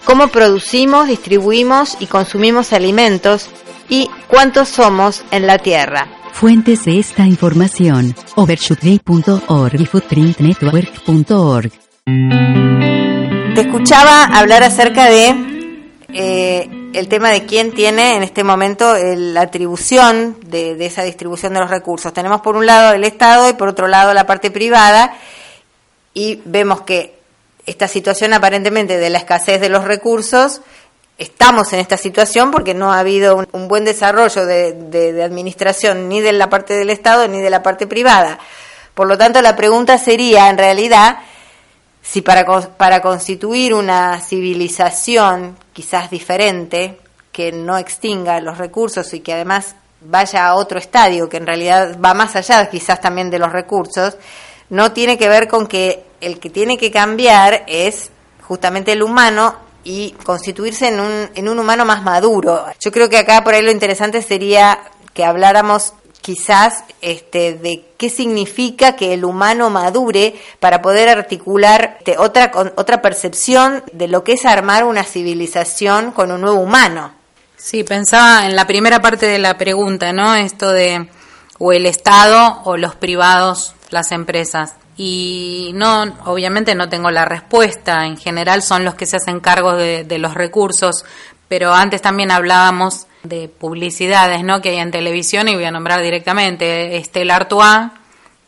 cómo 0.05 0.27
producimos, 0.29 1.07
distribuimos 1.07 1.97
y 1.99 2.07
consumimos 2.07 2.73
alimentos 2.73 3.49
y 3.89 4.09
cuántos 4.27 4.69
somos 4.69 5.23
en 5.31 5.47
la 5.47 5.57
Tierra. 5.57 6.07
Fuentes 6.31 6.85
de 6.85 6.99
esta 6.99 7.25
información, 7.25 8.15
overshootday.org 8.35 9.79
y 9.79 9.85
footprintnetwork.org. 9.85 11.71
Te 13.55 13.61
escuchaba 13.61 14.25
hablar 14.25 14.63
acerca 14.63 15.09
de 15.09 15.33
eh, 16.09 16.69
el 16.97 17.07
tema 17.07 17.29
de 17.29 17.45
quién 17.45 17.71
tiene 17.73 18.15
en 18.15 18.23
este 18.23 18.43
momento 18.43 18.95
la 18.97 19.41
atribución 19.41 20.37
de, 20.45 20.75
de, 20.75 20.85
esa 20.85 21.03
distribución 21.03 21.53
de 21.53 21.59
los 21.59 21.69
recursos. 21.69 22.13
Tenemos 22.13 22.41
por 22.41 22.55
un 22.55 22.65
lado 22.65 22.93
el 22.93 23.03
Estado 23.03 23.49
y 23.49 23.53
por 23.53 23.67
otro 23.67 23.87
lado 23.87 24.13
la 24.13 24.25
parte 24.25 24.51
privada 24.51 25.17
y 26.13 26.41
vemos 26.45 26.81
que 26.81 27.15
esta 27.65 27.87
situación 27.87 28.33
aparentemente 28.33 28.97
de 28.97 29.09
la 29.09 29.17
escasez 29.17 29.59
de 29.59 29.69
los 29.69 29.83
recursos 29.83 30.61
estamos 31.17 31.71
en 31.73 31.79
esta 31.79 31.97
situación 31.97 32.51
porque 32.51 32.73
no 32.73 32.91
ha 32.91 32.99
habido 32.99 33.45
un, 33.51 33.67
buen 33.67 33.85
desarrollo 33.85 34.45
de, 34.45 35.23
administración 35.23 36.09
ni 36.09 36.21
de 36.21 36.33
la 36.33 36.49
parte 36.49 36.73
del 36.73 36.89
Estado 36.89 37.27
ni 37.27 37.39
de 37.39 37.49
la 37.49 37.63
parte 37.63 37.87
privada. 37.87 38.39
Por 38.93 39.07
lo 39.07 39.17
tanto, 39.17 39.41
la 39.41 39.55
pregunta 39.55 39.97
sería, 39.97 40.49
en 40.49 40.57
realidad, 40.57 41.17
si 42.07 42.21
para, 42.21 42.45
para 42.77 43.01
constituir 43.01 43.73
una 43.73 44.19
civilización 44.21 45.57
quizás 45.73 46.09
diferente, 46.11 46.99
que 47.31 47.51
no 47.51 47.77
extinga 47.77 48.39
los 48.39 48.59
recursos 48.59 49.11
y 49.13 49.21
que 49.21 49.33
además 49.33 49.75
vaya 50.01 50.47
a 50.47 50.55
otro 50.55 50.77
estadio, 50.77 51.27
que 51.27 51.37
en 51.37 51.47
realidad 51.47 51.97
va 51.99 52.13
más 52.13 52.35
allá 52.35 52.69
quizás 52.69 53.01
también 53.01 53.31
de 53.31 53.39
los 53.39 53.51
recursos, 53.51 54.17
no 54.69 54.91
tiene 54.91 55.17
que 55.17 55.27
ver 55.27 55.47
con 55.47 55.67
que 55.67 56.05
el 56.21 56.39
que 56.39 56.49
tiene 56.49 56.77
que 56.77 56.91
cambiar 56.91 57.63
es 57.67 58.11
justamente 58.47 58.91
el 58.91 59.01
humano 59.01 59.55
y 59.83 60.11
constituirse 60.23 60.89
en 60.89 60.99
un, 60.99 61.29
en 61.33 61.49
un 61.49 61.59
humano 61.59 61.85
más 61.85 62.03
maduro. 62.03 62.65
Yo 62.79 62.91
creo 62.91 63.09
que 63.09 63.17
acá 63.17 63.43
por 63.43 63.55
ahí 63.55 63.63
lo 63.63 63.71
interesante 63.71 64.21
sería 64.21 64.79
que 65.13 65.25
habláramos 65.25 65.93
quizás 66.25 66.83
este, 67.01 67.53
de 67.53 67.85
qué 67.97 68.09
significa 68.09 68.95
que 68.95 69.13
el 69.13 69.23
humano 69.23 69.69
madure 69.69 70.33
para 70.59 70.81
poder 70.81 71.07
articular 71.07 71.97
este, 71.99 72.17
otra, 72.17 72.51
otra 72.77 72.99
percepción 73.03 73.83
de 73.93 74.07
lo 74.07 74.23
que 74.23 74.33
es 74.33 74.43
armar 74.43 74.85
una 74.85 75.03
civilización 75.03 76.09
con 76.09 76.31
un 76.31 76.41
nuevo 76.41 76.59
humano. 76.59 77.13
Sí, 77.57 77.83
pensaba 77.83 78.47
en 78.47 78.55
la 78.55 78.65
primera 78.65 79.03
parte 79.03 79.27
de 79.27 79.37
la 79.37 79.55
pregunta, 79.59 80.13
¿no? 80.13 80.33
Esto 80.33 80.71
de 80.71 81.07
o 81.59 81.71
el 81.73 81.85
Estado 81.85 82.63
o 82.63 82.75
los 82.75 82.95
privados, 82.95 83.75
las 83.91 84.11
empresas 84.11 84.73
y 84.97 85.73
no, 85.75 86.05
obviamente 86.25 86.73
no 86.73 86.89
tengo 86.89 87.11
la 87.11 87.25
respuesta. 87.25 88.07
En 88.07 88.17
general 88.17 88.63
son 88.63 88.83
los 88.83 88.95
que 88.95 89.05
se 89.05 89.17
hacen 89.17 89.41
cargo 89.41 89.75
de, 89.75 90.17
los 90.17 90.33
recursos, 90.33 91.05
pero 91.47 91.71
antes 91.71 92.01
también 92.01 92.31
hablábamos 92.31 93.05
de 93.27 93.47
publicidades, 93.47 94.43
¿no? 94.43 94.61
Que 94.61 94.69
hay 94.69 94.77
en 94.77 94.91
televisión 94.91 95.47
y 95.47 95.55
voy 95.55 95.65
a 95.65 95.71
nombrar 95.71 96.01
directamente 96.01 96.97
Estela 96.97 97.35
Artois, 97.35 97.91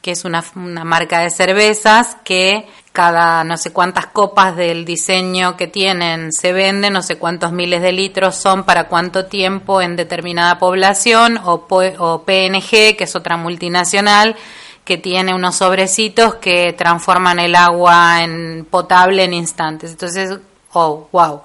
que 0.01 0.11
es 0.11 0.25
una, 0.25 0.43
una 0.55 0.83
marca 0.83 1.19
de 1.19 1.29
cervezas 1.29 2.17
que 2.23 2.67
cada 2.97 3.43
no 3.43 3.57
sé 3.57 3.71
cuántas 3.71 4.07
copas 4.07 4.55
del 4.55 4.83
diseño 4.83 5.55
que 5.55 5.67
tienen 5.67 6.33
se 6.33 6.51
venden, 6.51 6.93
no 6.93 7.03
sé 7.03 7.17
cuántos 7.17 7.51
miles 7.51 7.83
de 7.83 7.91
litros 7.91 8.35
son 8.35 8.63
para 8.63 8.87
cuánto 8.87 9.27
tiempo 9.27 9.83
en 9.83 9.95
determinada 9.95 10.57
población, 10.57 11.37
o, 11.43 11.67
o 11.69 12.23
PNG, 12.23 12.97
que 12.97 13.03
es 13.03 13.15
otra 13.15 13.37
multinacional, 13.37 14.35
que 14.83 14.97
tiene 14.97 15.35
unos 15.35 15.57
sobrecitos 15.57 16.35
que 16.35 16.73
transforman 16.73 17.37
el 17.37 17.55
agua 17.55 18.23
en 18.23 18.65
potable 18.67 19.25
en 19.25 19.35
instantes. 19.35 19.91
Entonces, 19.91 20.39
oh, 20.73 21.07
wow, 21.11 21.41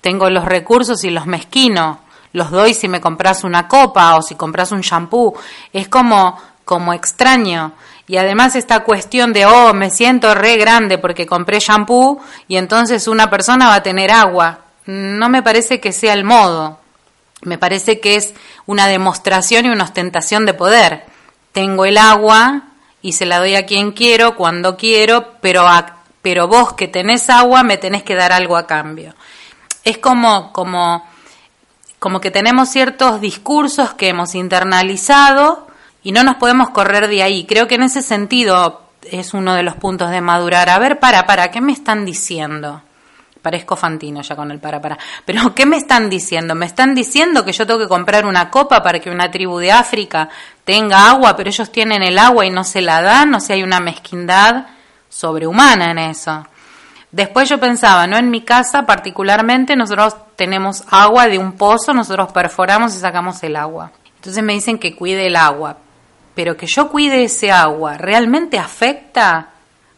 tengo 0.00 0.30
los 0.30 0.44
recursos 0.44 1.02
y 1.02 1.10
los 1.10 1.26
mezquino, 1.26 2.03
los 2.34 2.50
doy 2.50 2.74
si 2.74 2.86
me 2.86 3.00
compras 3.00 3.42
una 3.42 3.66
copa 3.66 4.16
o 4.16 4.22
si 4.22 4.34
compras 4.34 4.70
un 4.72 4.82
shampoo. 4.82 5.34
Es 5.72 5.88
como, 5.88 6.38
como 6.66 6.92
extraño. 6.92 7.72
Y 8.06 8.18
además 8.18 8.54
esta 8.54 8.80
cuestión 8.80 9.32
de, 9.32 9.46
oh, 9.46 9.72
me 9.72 9.88
siento 9.88 10.34
re 10.34 10.58
grande 10.58 10.98
porque 10.98 11.26
compré 11.26 11.60
shampoo 11.60 12.20
y 12.46 12.58
entonces 12.58 13.08
una 13.08 13.30
persona 13.30 13.68
va 13.68 13.76
a 13.76 13.82
tener 13.82 14.10
agua. 14.10 14.58
No 14.84 15.30
me 15.30 15.42
parece 15.42 15.80
que 15.80 15.92
sea 15.92 16.12
el 16.12 16.24
modo. 16.24 16.78
Me 17.40 17.56
parece 17.56 18.00
que 18.00 18.16
es 18.16 18.34
una 18.66 18.86
demostración 18.88 19.64
y 19.64 19.70
una 19.70 19.84
ostentación 19.84 20.44
de 20.44 20.52
poder. 20.52 21.06
Tengo 21.52 21.86
el 21.86 21.96
agua, 21.96 22.64
y 23.04 23.12
se 23.12 23.26
la 23.26 23.38
doy 23.38 23.54
a 23.54 23.66
quien 23.66 23.92
quiero, 23.92 24.34
cuando 24.34 24.78
quiero, 24.78 25.34
pero, 25.42 25.68
pero 26.22 26.48
vos 26.48 26.72
que 26.72 26.88
tenés 26.88 27.28
agua 27.28 27.62
me 27.62 27.76
tenés 27.76 28.02
que 28.02 28.14
dar 28.14 28.32
algo 28.32 28.56
a 28.56 28.66
cambio. 28.66 29.14
Es 29.84 29.98
como, 29.98 30.54
como, 30.54 31.06
como 32.04 32.20
que 32.20 32.30
tenemos 32.30 32.68
ciertos 32.68 33.18
discursos 33.18 33.94
que 33.94 34.10
hemos 34.10 34.34
internalizado 34.34 35.66
y 36.02 36.12
no 36.12 36.22
nos 36.22 36.36
podemos 36.36 36.68
correr 36.68 37.08
de 37.08 37.22
ahí. 37.22 37.46
Creo 37.46 37.66
que 37.66 37.76
en 37.76 37.82
ese 37.82 38.02
sentido 38.02 38.82
es 39.10 39.32
uno 39.32 39.54
de 39.54 39.62
los 39.62 39.76
puntos 39.76 40.10
de 40.10 40.20
madurar. 40.20 40.68
A 40.68 40.78
ver, 40.78 41.00
para, 41.00 41.24
para, 41.24 41.50
¿qué 41.50 41.62
me 41.62 41.72
están 41.72 42.04
diciendo? 42.04 42.82
Parezco 43.40 43.74
Fantino 43.74 44.20
ya 44.20 44.36
con 44.36 44.50
el 44.50 44.58
para 44.58 44.82
para. 44.82 44.98
Pero 45.24 45.54
¿qué 45.54 45.64
me 45.64 45.78
están 45.78 46.10
diciendo? 46.10 46.54
Me 46.54 46.66
están 46.66 46.94
diciendo 46.94 47.42
que 47.42 47.52
yo 47.52 47.66
tengo 47.66 47.80
que 47.80 47.88
comprar 47.88 48.26
una 48.26 48.50
copa 48.50 48.82
para 48.82 48.98
que 48.98 49.08
una 49.08 49.30
tribu 49.30 49.56
de 49.56 49.72
África 49.72 50.28
tenga 50.62 51.08
agua, 51.08 51.34
pero 51.34 51.48
ellos 51.48 51.72
tienen 51.72 52.02
el 52.02 52.18
agua 52.18 52.44
y 52.44 52.50
no 52.50 52.64
se 52.64 52.82
la 52.82 53.00
dan, 53.00 53.32
o 53.32 53.40
sea, 53.40 53.56
hay 53.56 53.62
una 53.62 53.80
mezquindad 53.80 54.66
sobrehumana 55.08 55.92
en 55.92 55.98
eso. 56.00 56.46
Después 57.14 57.48
yo 57.48 57.60
pensaba, 57.60 58.08
no 58.08 58.16
en 58.16 58.28
mi 58.28 58.40
casa 58.40 58.86
particularmente, 58.86 59.76
nosotros 59.76 60.16
tenemos 60.34 60.82
agua 60.90 61.28
de 61.28 61.38
un 61.38 61.52
pozo, 61.52 61.94
nosotros 61.94 62.32
perforamos 62.32 62.92
y 62.96 62.98
sacamos 62.98 63.40
el 63.44 63.54
agua. 63.54 63.92
Entonces 64.16 64.42
me 64.42 64.54
dicen 64.54 64.80
que 64.80 64.96
cuide 64.96 65.28
el 65.28 65.36
agua, 65.36 65.76
pero 66.34 66.56
que 66.56 66.66
yo 66.66 66.88
cuide 66.88 67.22
ese 67.22 67.52
agua, 67.52 67.96
¿realmente 67.98 68.58
afecta 68.58 69.50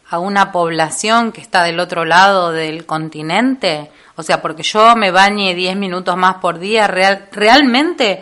a 0.07 0.19
una 0.19 0.51
población 0.51 1.31
que 1.31 1.41
está 1.41 1.63
del 1.63 1.79
otro 1.79 2.05
lado 2.05 2.51
del 2.51 2.85
continente? 2.85 3.89
O 4.15 4.21
sea, 4.21 4.39
porque 4.39 4.61
yo 4.61 4.95
me 4.95 5.09
bañe 5.09 5.55
10 5.55 5.75
minutos 5.75 6.15
más 6.17 6.35
por 6.35 6.59
día, 6.59 6.85
real, 6.85 7.29
¿realmente 7.31 8.21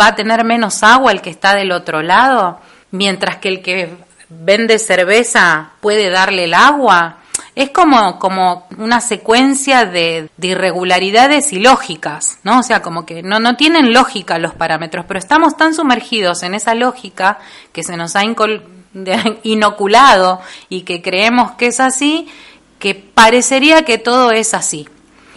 va 0.00 0.06
a 0.06 0.14
tener 0.14 0.42
menos 0.42 0.82
agua 0.82 1.12
el 1.12 1.20
que 1.20 1.28
está 1.28 1.54
del 1.54 1.70
otro 1.70 2.00
lado? 2.00 2.60
Mientras 2.92 3.36
que 3.36 3.50
el 3.50 3.60
que 3.60 3.94
vende 4.30 4.78
cerveza 4.78 5.72
puede 5.82 6.08
darle 6.08 6.44
el 6.44 6.54
agua. 6.54 7.18
Es 7.54 7.70
como, 7.70 8.18
como 8.18 8.66
una 8.78 9.00
secuencia 9.00 9.84
de, 9.84 10.30
de 10.38 10.48
irregularidades 10.48 11.52
ilógicas, 11.52 12.38
¿no? 12.44 12.60
O 12.60 12.62
sea, 12.62 12.80
como 12.80 13.04
que 13.04 13.22
no, 13.22 13.40
no 13.40 13.56
tienen 13.56 13.92
lógica 13.92 14.38
los 14.38 14.54
parámetros, 14.54 15.04
pero 15.06 15.18
estamos 15.18 15.56
tan 15.56 15.74
sumergidos 15.74 16.42
en 16.42 16.54
esa 16.54 16.74
lógica 16.74 17.38
que 17.72 17.82
se 17.82 17.96
nos 17.96 18.16
ha 18.16 18.22
inoculado 19.42 20.40
y 20.70 20.82
que 20.82 21.02
creemos 21.02 21.52
que 21.52 21.66
es 21.66 21.80
así, 21.80 22.28
que 22.78 22.94
parecería 22.94 23.84
que 23.84 23.98
todo 23.98 24.32
es 24.32 24.54
así. 24.54 24.88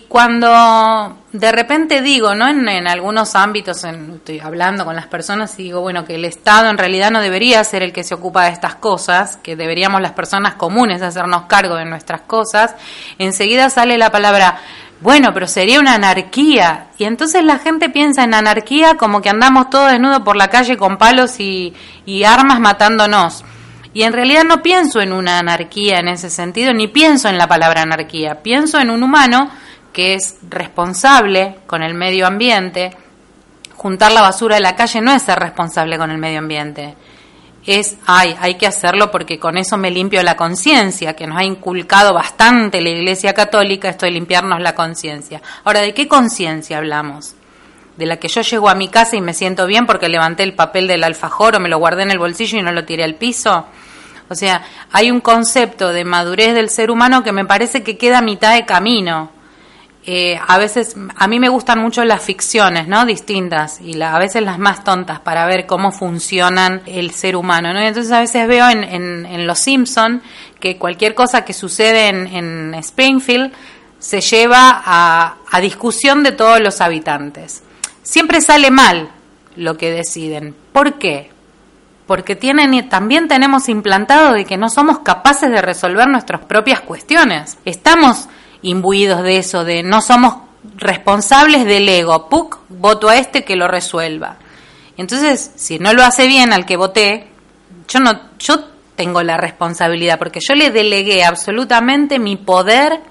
Cuando 0.08 1.18
de 1.32 1.52
repente 1.52 2.02
digo, 2.02 2.36
¿no? 2.36 2.48
En, 2.48 2.68
en 2.70 2.88
algunos 2.88 3.36
ámbitos, 3.36 3.84
estoy 3.84 4.39
hablando 4.39 4.86
con 4.86 4.96
las 4.96 5.08
personas 5.08 5.58
y 5.60 5.63
digo, 5.63 5.82
bueno, 5.82 6.06
que 6.06 6.15
el 6.15 6.26
Estado 6.26 6.70
en 6.70 6.78
realidad 6.78 7.12
no 7.12 7.22
debería 7.22 7.63
ser 7.63 7.84
el 7.84 7.91
que 7.91 8.04
se 8.04 8.13
ocupa 8.13 8.46
de 8.46 8.52
estas 8.52 8.76
cosas, 8.76 9.38
que 9.38 9.56
deberíamos 9.56 10.02
las 10.02 10.13
personas 10.13 10.56
comunes 10.56 11.02
hacernos 11.02 11.44
cargo 11.44 11.76
de 11.76 11.86
nuestras 11.86 12.22
cosas, 12.22 12.76
enseguida 13.18 13.70
sale 13.70 13.98
la 13.98 14.12
palabra 14.12 14.60
bueno, 15.02 15.34
pero 15.34 15.48
sería 15.48 15.80
una 15.80 15.96
anarquía. 15.96 16.88
Y 16.98 17.04
entonces 17.04 17.44
la 17.44 17.60
gente 17.60 17.89
piensa 17.89 18.24
en 18.24 18.34
anarquía 18.34 18.96
como 18.96 19.22
que 19.22 19.30
andamos 19.30 19.70
todos 19.70 19.91
desnudos 19.91 20.22
por 20.22 20.38
la 20.38 20.48
calle 20.48 20.78
con 20.78 20.98
palos 20.98 21.39
y 21.39 21.74
armas 22.24 22.60
matándonos. 22.60 23.44
Y 23.96 24.04
en 24.04 24.12
realidad 24.12 24.44
no 24.44 24.62
pienso 24.62 25.00
en 25.00 25.13
una 25.13 25.39
anarquía 25.39 26.00
en 26.00 26.10
ese 26.10 26.30
sentido, 26.30 26.74
ni 26.74 26.89
pienso 26.89 27.30
en 27.30 27.38
la 27.38 27.48
palabra 27.48 27.82
anarquía. 27.82 28.44
Pienso 28.44 28.78
en 28.78 28.89
un 28.89 29.02
humano 29.04 29.50
que 29.95 30.13
es 30.13 30.36
responsable 30.49 31.55
con 31.67 31.81
el 31.81 31.93
medio 31.93 32.27
ambiente. 32.27 32.91
Juntar 33.77 34.12
la 34.12 34.21
basura 34.21 34.55
de 34.55 34.62
la 34.62 34.75
calle 34.75 34.99
no 34.99 35.13
es 35.13 35.21
ser 35.21 35.39
responsable 35.39 35.97
con 35.97 36.12
el 36.12 36.17
medio 36.17 36.39
ambiente. 36.39 36.95
es, 37.65 37.95
ay, 38.05 38.36
hay 38.41 38.55
que 38.55 38.67
hacerlo 38.67 39.10
porque 39.10 39.39
con 39.39 39.58
eso 39.58 39.77
me 39.77 39.89
limpio 39.89 40.21
la 40.21 40.36
conciencia, 40.36 41.15
que 41.15 41.25
nos 41.25 41.38
ha 41.38 41.45
inculcado 41.45 42.13
bastante 42.13 42.81
la 42.81 42.89
Iglesia 42.89 43.34
Católica, 43.34 43.88
esto 43.88 44.05
de 44.05 44.12
limpiarnos 44.12 44.60
la 44.60 44.75
conciencia. 44.75 45.41
Ahora, 45.63 45.79
¿de 45.79 45.93
qué 45.93 46.10
conciencia 46.10 46.77
hablamos? 46.77 47.36
¿De 47.95 48.05
la 48.05 48.17
que 48.17 48.27
yo 48.27 48.41
llego 48.41 48.67
a 48.67 48.75
mi 48.75 48.89
casa 48.89 49.15
y 49.15 49.21
me 49.21 49.34
siento 49.34 49.65
bien 49.65 49.86
porque 49.86 50.10
levanté 50.10 50.43
el 50.43 50.55
papel 50.55 50.88
del 50.88 51.05
alfajor 51.05 51.55
o 51.55 51.62
me 51.62 51.69
lo 51.69 51.77
guardé 51.77 52.03
en 52.03 52.12
el 52.12 52.19
bolsillo 52.19 52.60
y 52.60 52.63
no 52.63 52.73
lo 52.73 52.84
tiré 52.84 53.05
al 53.05 53.15
piso? 53.15 53.65
O 54.27 54.36
sea, 54.36 54.62
hay 54.91 55.10
un 55.10 55.21
concepto 55.21 55.93
de 55.93 56.03
madurez 56.03 56.53
del 56.53 56.69
ser 56.69 56.91
humano 56.91 57.23
que 57.23 57.31
me 57.31 57.45
parece 57.45 57.81
que 57.81 57.97
queda 57.97 58.17
a 58.17 58.21
mitad 58.21 58.53
de 58.53 58.65
camino. 58.65 59.35
Eh, 60.08 60.39
a 60.48 60.60
veces, 60.60 60.96
a 61.15 61.28
mí 61.28 61.39
me 61.39 61.50
gustan 61.50 61.80
mucho 61.80 62.06
las 62.06 62.22
ficciones, 62.22 62.88
¿no? 62.88 63.08
Distintas 63.08 63.82
y 63.82 64.00
a 64.00 64.20
veces 64.20 64.44
las 64.44 64.60
más 64.60 64.84
tontas 64.84 65.20
para 65.20 65.48
ver 65.48 65.65
cómo 65.65 65.91
funcionan 65.91 66.84
el 66.86 67.10
ser 67.10 67.36
humano, 67.36 67.74
¿no? 67.74 67.82
Y 67.82 67.86
entonces 67.86 68.12
a 68.12 68.20
veces 68.20 68.48
veo 68.48 68.70
en, 68.70 68.84
en, 68.84 69.48
Los 69.48 69.58
Simpson 69.58 70.22
que 70.60 70.78
cualquier 70.78 71.15
cosa 71.15 71.44
que 71.44 71.54
sucede 71.54 72.10
en, 72.10 72.28
en 72.28 72.76
Springfield 72.76 73.52
se 73.98 74.22
lleva 74.22 74.84
a, 74.86 75.38
a 75.50 75.60
discusión 75.60 76.22
de 76.22 76.34
todos 76.34 76.60
los 76.60 76.82
habitantes. 76.82 77.63
Siempre 78.04 78.41
sale 78.41 78.70
mal 78.70 79.10
lo 79.56 79.76
que 79.76 79.89
deciden. 79.89 80.56
¿Por 80.72 81.00
qué? 81.00 81.32
porque 82.08 82.36
tienen, 82.36 82.88
también 82.89 83.28
tenemos 83.28 83.68
implantado 83.70 84.34
de 84.34 84.46
que 84.46 84.58
no 84.58 84.70
somos 84.70 85.00
capaces 85.00 85.50
de 85.50 85.62
resolver 85.62 86.08
nuestras 86.08 86.41
propias 86.41 86.82
cuestiones. 86.82 87.58
Estamos 87.65 88.28
imbuidos 88.65 89.23
de 89.23 89.38
eso, 89.38 89.63
de 89.63 89.84
no 89.84 90.01
somos 90.01 90.36
responsables 90.78 91.65
del 91.65 91.88
ego. 91.88 92.28
Puc, 92.30 92.60
voto 92.69 93.10
a 93.10 93.17
este 93.17 93.43
que 93.43 93.56
lo 93.56 93.67
resuelva. 93.67 94.38
Entonces, 94.97 95.51
si 95.56 95.80
no 95.80 95.93
lo 95.93 96.04
hace 96.04 96.28
bien 96.28 96.54
al 96.54 96.65
que 96.65 96.78
voté, 96.78 97.28
yo 97.88 97.99
no, 97.99 98.19
yo 98.39 98.63
tengo 98.95 99.21
la 99.23 99.38
responsabilidad, 99.38 100.17
porque 100.17 100.39
yo 100.39 100.56
le 100.56 100.71
delegué 100.71 101.23
absolutamente 101.23 102.17
mi 102.17 102.38
poder 102.38 103.01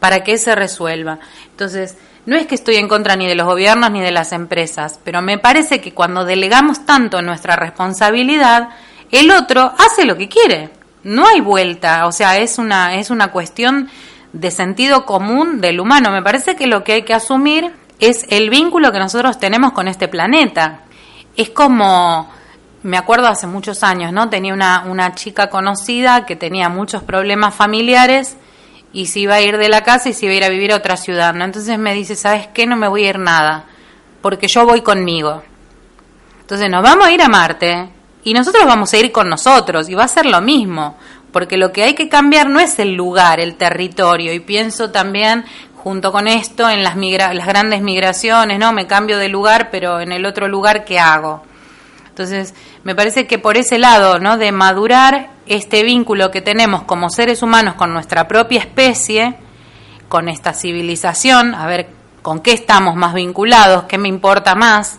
para 0.00 0.24
que 0.24 0.38
se 0.38 0.54
resuelva. 0.54 1.18
Entonces, 1.50 1.96
no 2.26 2.36
es 2.36 2.46
que 2.46 2.54
estoy 2.54 2.76
en 2.76 2.88
contra 2.88 3.16
ni 3.16 3.26
de 3.26 3.34
los 3.34 3.46
gobiernos 3.46 3.90
ni 3.90 4.00
de 4.00 4.10
las 4.10 4.32
empresas, 4.32 4.98
pero 5.04 5.22
me 5.22 5.38
parece 5.38 5.80
que 5.80 5.94
cuando 5.94 6.24
delegamos 6.24 6.84
tanto 6.84 7.22
nuestra 7.22 7.56
responsabilidad, 7.56 8.70
el 9.10 9.30
otro 9.30 9.72
hace 9.78 10.04
lo 10.04 10.16
que 10.16 10.28
quiere. 10.28 10.70
No 11.04 11.26
hay 11.26 11.40
vuelta, 11.40 12.06
o 12.06 12.12
sea, 12.12 12.38
es 12.38 12.58
una 12.58 12.96
es 12.96 13.10
una 13.10 13.30
cuestión 13.30 13.88
de 14.32 14.50
sentido 14.50 15.04
común 15.04 15.60
del 15.60 15.80
humano. 15.80 16.10
Me 16.10 16.22
parece 16.22 16.56
que 16.56 16.66
lo 16.66 16.84
que 16.84 16.92
hay 16.92 17.02
que 17.02 17.14
asumir 17.14 17.72
es 18.00 18.26
el 18.30 18.50
vínculo 18.50 18.92
que 18.92 18.98
nosotros 18.98 19.38
tenemos 19.38 19.72
con 19.72 19.88
este 19.88 20.08
planeta. 20.08 20.82
Es 21.36 21.50
como, 21.50 22.30
me 22.82 22.96
acuerdo 22.96 23.28
hace 23.28 23.46
muchos 23.46 23.82
años, 23.82 24.12
¿no? 24.12 24.28
Tenía 24.28 24.54
una, 24.54 24.84
una 24.86 25.14
chica 25.14 25.48
conocida 25.48 26.26
que 26.26 26.36
tenía 26.36 26.68
muchos 26.68 27.02
problemas 27.02 27.54
familiares 27.54 28.36
y 28.92 29.06
si 29.06 29.20
iba 29.22 29.34
a 29.34 29.40
ir 29.40 29.58
de 29.58 29.68
la 29.68 29.82
casa 29.82 30.08
y 30.08 30.12
si 30.12 30.26
iba 30.26 30.34
a 30.34 30.36
ir 30.36 30.44
a 30.44 30.48
vivir 30.48 30.72
a 30.72 30.76
otra 30.76 30.96
ciudad, 30.96 31.34
¿no? 31.34 31.44
Entonces 31.44 31.78
me 31.78 31.94
dice, 31.94 32.16
¿sabes 32.16 32.48
qué? 32.48 32.66
No 32.66 32.76
me 32.76 32.88
voy 32.88 33.04
a 33.04 33.10
ir 33.10 33.18
nada, 33.18 33.64
porque 34.22 34.48
yo 34.48 34.64
voy 34.64 34.82
conmigo. 34.82 35.42
Entonces 36.40 36.70
nos 36.70 36.82
vamos 36.82 37.06
a 37.06 37.12
ir 37.12 37.20
a 37.20 37.28
Marte 37.28 37.90
y 38.24 38.32
nosotros 38.32 38.64
vamos 38.64 38.92
a 38.92 38.96
ir 38.98 39.12
con 39.12 39.28
nosotros 39.28 39.88
y 39.88 39.94
va 39.94 40.04
a 40.04 40.08
ser 40.08 40.26
lo 40.26 40.40
mismo, 40.40 40.96
porque 41.32 41.56
lo 41.56 41.72
que 41.72 41.84
hay 41.84 41.94
que 41.94 42.08
cambiar 42.08 42.48
no 42.48 42.60
es 42.60 42.78
el 42.78 42.94
lugar, 42.94 43.40
el 43.40 43.56
territorio, 43.56 44.32
y 44.32 44.40
pienso 44.40 44.90
también 44.90 45.44
junto 45.76 46.12
con 46.12 46.28
esto 46.28 46.68
en 46.68 46.82
las, 46.82 46.96
las 46.96 47.46
grandes 47.46 47.80
migraciones, 47.80 48.58
¿no? 48.58 48.72
Me 48.72 48.86
cambio 48.86 49.18
de 49.18 49.28
lugar, 49.28 49.70
pero 49.70 50.00
en 50.00 50.12
el 50.12 50.26
otro 50.26 50.48
lugar, 50.48 50.84
¿qué 50.84 50.98
hago? 50.98 51.42
Entonces, 52.08 52.54
me 52.82 52.94
parece 52.94 53.26
que 53.26 53.38
por 53.38 53.56
ese 53.56 53.78
lado, 53.78 54.18
¿no? 54.18 54.38
De 54.38 54.50
madurar 54.50 55.30
este 55.46 55.84
vínculo 55.84 56.30
que 56.30 56.40
tenemos 56.40 56.82
como 56.82 57.10
seres 57.10 57.42
humanos 57.42 57.74
con 57.74 57.92
nuestra 57.92 58.26
propia 58.26 58.60
especie, 58.60 59.36
con 60.08 60.28
esta 60.28 60.52
civilización, 60.52 61.54
a 61.54 61.66
ver 61.66 61.88
con 62.22 62.40
qué 62.40 62.52
estamos 62.52 62.96
más 62.96 63.14
vinculados, 63.14 63.84
qué 63.84 63.98
me 63.98 64.08
importa 64.08 64.54
más, 64.54 64.98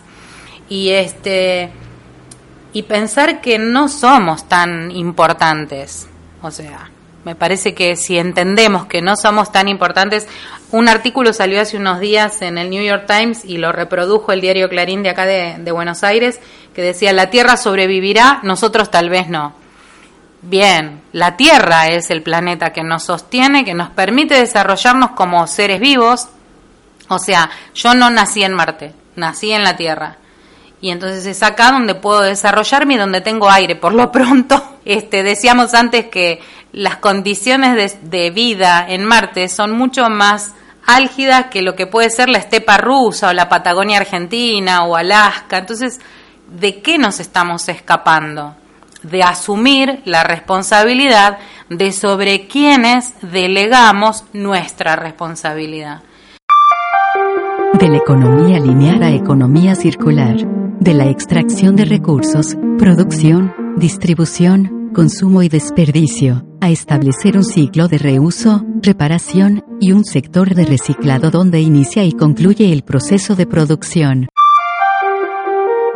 y 0.68 0.90
este 0.90 1.70
y 2.72 2.82
pensar 2.84 3.40
que 3.40 3.58
no 3.58 3.88
somos 3.88 4.48
tan 4.48 4.90
importantes. 4.90 6.09
O 6.42 6.50
sea, 6.50 6.90
me 7.24 7.34
parece 7.34 7.74
que 7.74 7.96
si 7.96 8.18
entendemos 8.18 8.86
que 8.86 9.02
no 9.02 9.16
somos 9.16 9.52
tan 9.52 9.68
importantes, 9.68 10.26
un 10.70 10.88
artículo 10.88 11.32
salió 11.32 11.60
hace 11.60 11.76
unos 11.76 12.00
días 12.00 12.40
en 12.42 12.56
el 12.56 12.70
New 12.70 12.82
York 12.82 13.04
Times 13.06 13.44
y 13.44 13.58
lo 13.58 13.72
reprodujo 13.72 14.32
el 14.32 14.40
diario 14.40 14.68
Clarín 14.68 15.02
de 15.02 15.10
acá 15.10 15.26
de, 15.26 15.56
de 15.58 15.72
Buenos 15.72 16.02
Aires, 16.02 16.40
que 16.74 16.82
decía, 16.82 17.12
la 17.12 17.28
Tierra 17.28 17.56
sobrevivirá, 17.56 18.40
nosotros 18.42 18.90
tal 18.90 19.10
vez 19.10 19.28
no. 19.28 19.52
Bien, 20.42 21.02
la 21.12 21.36
Tierra 21.36 21.88
es 21.88 22.10
el 22.10 22.22
planeta 22.22 22.72
que 22.72 22.82
nos 22.82 23.02
sostiene, 23.02 23.64
que 23.64 23.74
nos 23.74 23.90
permite 23.90 24.34
desarrollarnos 24.34 25.10
como 25.10 25.46
seres 25.46 25.80
vivos. 25.80 26.28
O 27.08 27.18
sea, 27.18 27.50
yo 27.74 27.94
no 27.94 28.08
nací 28.08 28.42
en 28.42 28.54
Marte, 28.54 28.94
nací 29.16 29.52
en 29.52 29.64
la 29.64 29.76
Tierra 29.76 30.16
y 30.80 30.90
entonces 30.90 31.26
es 31.26 31.42
acá 31.42 31.72
donde 31.72 31.94
puedo 31.94 32.22
desarrollarme 32.22 32.94
y 32.94 32.98
donde 32.98 33.20
tengo 33.20 33.50
aire. 33.50 33.76
Por 33.76 33.92
lo 33.92 34.10
pronto, 34.10 34.62
este, 34.84 35.22
decíamos 35.22 35.74
antes 35.74 36.06
que 36.06 36.40
las 36.72 36.96
condiciones 36.96 37.98
de, 38.02 38.30
vida 38.30 38.86
en 38.88 39.04
Marte 39.04 39.48
son 39.48 39.72
mucho 39.72 40.08
más 40.08 40.54
álgidas 40.86 41.46
que 41.46 41.62
lo 41.62 41.74
que 41.74 41.86
puede 41.86 42.10
ser 42.10 42.28
la 42.28 42.38
estepa 42.38 42.78
rusa 42.78 43.28
o 43.28 43.32
la 43.32 43.48
Patagonia 43.48 43.98
argentina 43.98 44.84
o 44.84 44.96
Alaska. 44.96 45.58
Entonces, 45.58 46.00
¿de 46.48 46.80
qué 46.80 46.96
nos 46.96 47.20
estamos 47.20 47.68
escapando? 47.68 48.54
De 49.02 49.22
asumir 49.22 50.00
la 50.04 50.24
responsabilidad 50.24 51.38
de 51.68 51.92
sobre 51.92 52.46
quienes 52.46 53.14
delegamos 53.20 54.24
nuestra 54.32 54.96
responsabilidad. 54.96 56.02
De 57.74 57.88
la 57.88 57.96
economía 57.96 58.58
lineal 58.58 59.02
a 59.02 59.10
economía 59.10 59.74
circular 59.74 60.36
de 60.80 60.94
la 60.94 61.10
extracción 61.10 61.76
de 61.76 61.84
recursos, 61.84 62.56
producción, 62.78 63.52
distribución, 63.76 64.90
consumo 64.94 65.42
y 65.42 65.50
desperdicio, 65.50 66.46
a 66.62 66.70
establecer 66.70 67.36
un 67.36 67.44
ciclo 67.44 67.86
de 67.86 67.98
reuso, 67.98 68.64
reparación, 68.82 69.62
y 69.78 69.92
un 69.92 70.04
sector 70.04 70.54
de 70.54 70.64
reciclado 70.64 71.30
donde 71.30 71.60
inicia 71.60 72.04
y 72.04 72.12
concluye 72.12 72.72
el 72.72 72.82
proceso 72.82 73.36
de 73.36 73.46
producción. 73.46 74.28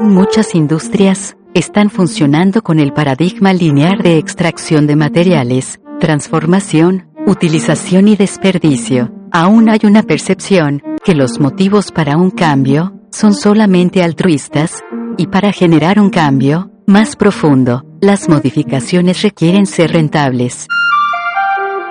Muchas 0.01 0.55
industrias 0.55 1.37
están 1.55 1.89
funcionando 1.89 2.63
con 2.63 2.79
el 2.79 2.93
paradigma 2.93 3.53
lineal 3.53 4.03
de 4.03 4.19
extracción 4.19 4.87
de 4.87 4.97
materiales, 4.97 5.81
transformación, 5.99 7.09
utilización 7.27 8.09
y 8.09 8.17
desperdicio. 8.17 9.13
Aún 9.33 9.71
hay 9.71 9.81
una 9.85 10.03
percepción 10.03 10.83
que 11.03 11.15
los 11.15 11.41
motivos 11.41 11.91
para 11.91 12.17
un 12.17 12.31
cambio 12.31 13.01
son 13.15 13.33
solamente 13.33 14.03
altruistas, 14.03 14.83
y 15.17 15.29
para 15.29 15.53
generar 15.53 16.01
un 16.01 16.11
cambio 16.11 16.71
más 16.87 17.15
profundo, 17.15 17.85
las 18.01 18.29
modificaciones 18.29 19.23
requieren 19.23 19.67
ser 19.67 19.93
rentables. 19.93 20.67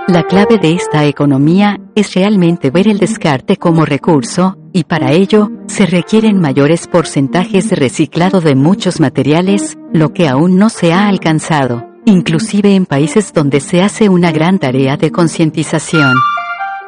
La 0.08 0.24
clave 0.24 0.58
de 0.58 0.74
esta 0.74 1.06
economía 1.06 1.80
es 1.96 2.14
realmente 2.14 2.72
ver 2.72 2.90
el 2.90 3.00
descarte 3.00 3.56
como 3.56 3.86
recurso, 3.86 4.58
y 4.74 4.84
para 4.84 5.14
ello, 5.14 5.50
se 5.68 5.86
requieren 5.86 6.42
mayores 6.42 6.88
porcentajes 6.88 7.70
de 7.70 7.78
reciclado 7.78 8.42
de 8.42 8.56
muchos 8.56 9.00
materiales, 9.00 9.78
lo 9.94 10.12
que 10.14 10.28
aún 10.28 10.58
no 10.58 10.70
se 10.70 10.92
ha 10.92 11.08
alcanzado, 11.08 11.86
inclusive 12.06 12.76
en 12.76 12.86
países 12.86 13.32
donde 13.32 13.62
se 13.62 13.82
hace 13.82 14.10
una 14.10 14.34
gran 14.34 14.60
tarea 14.60 14.98
de 14.98 15.10
concientización. 15.10 16.14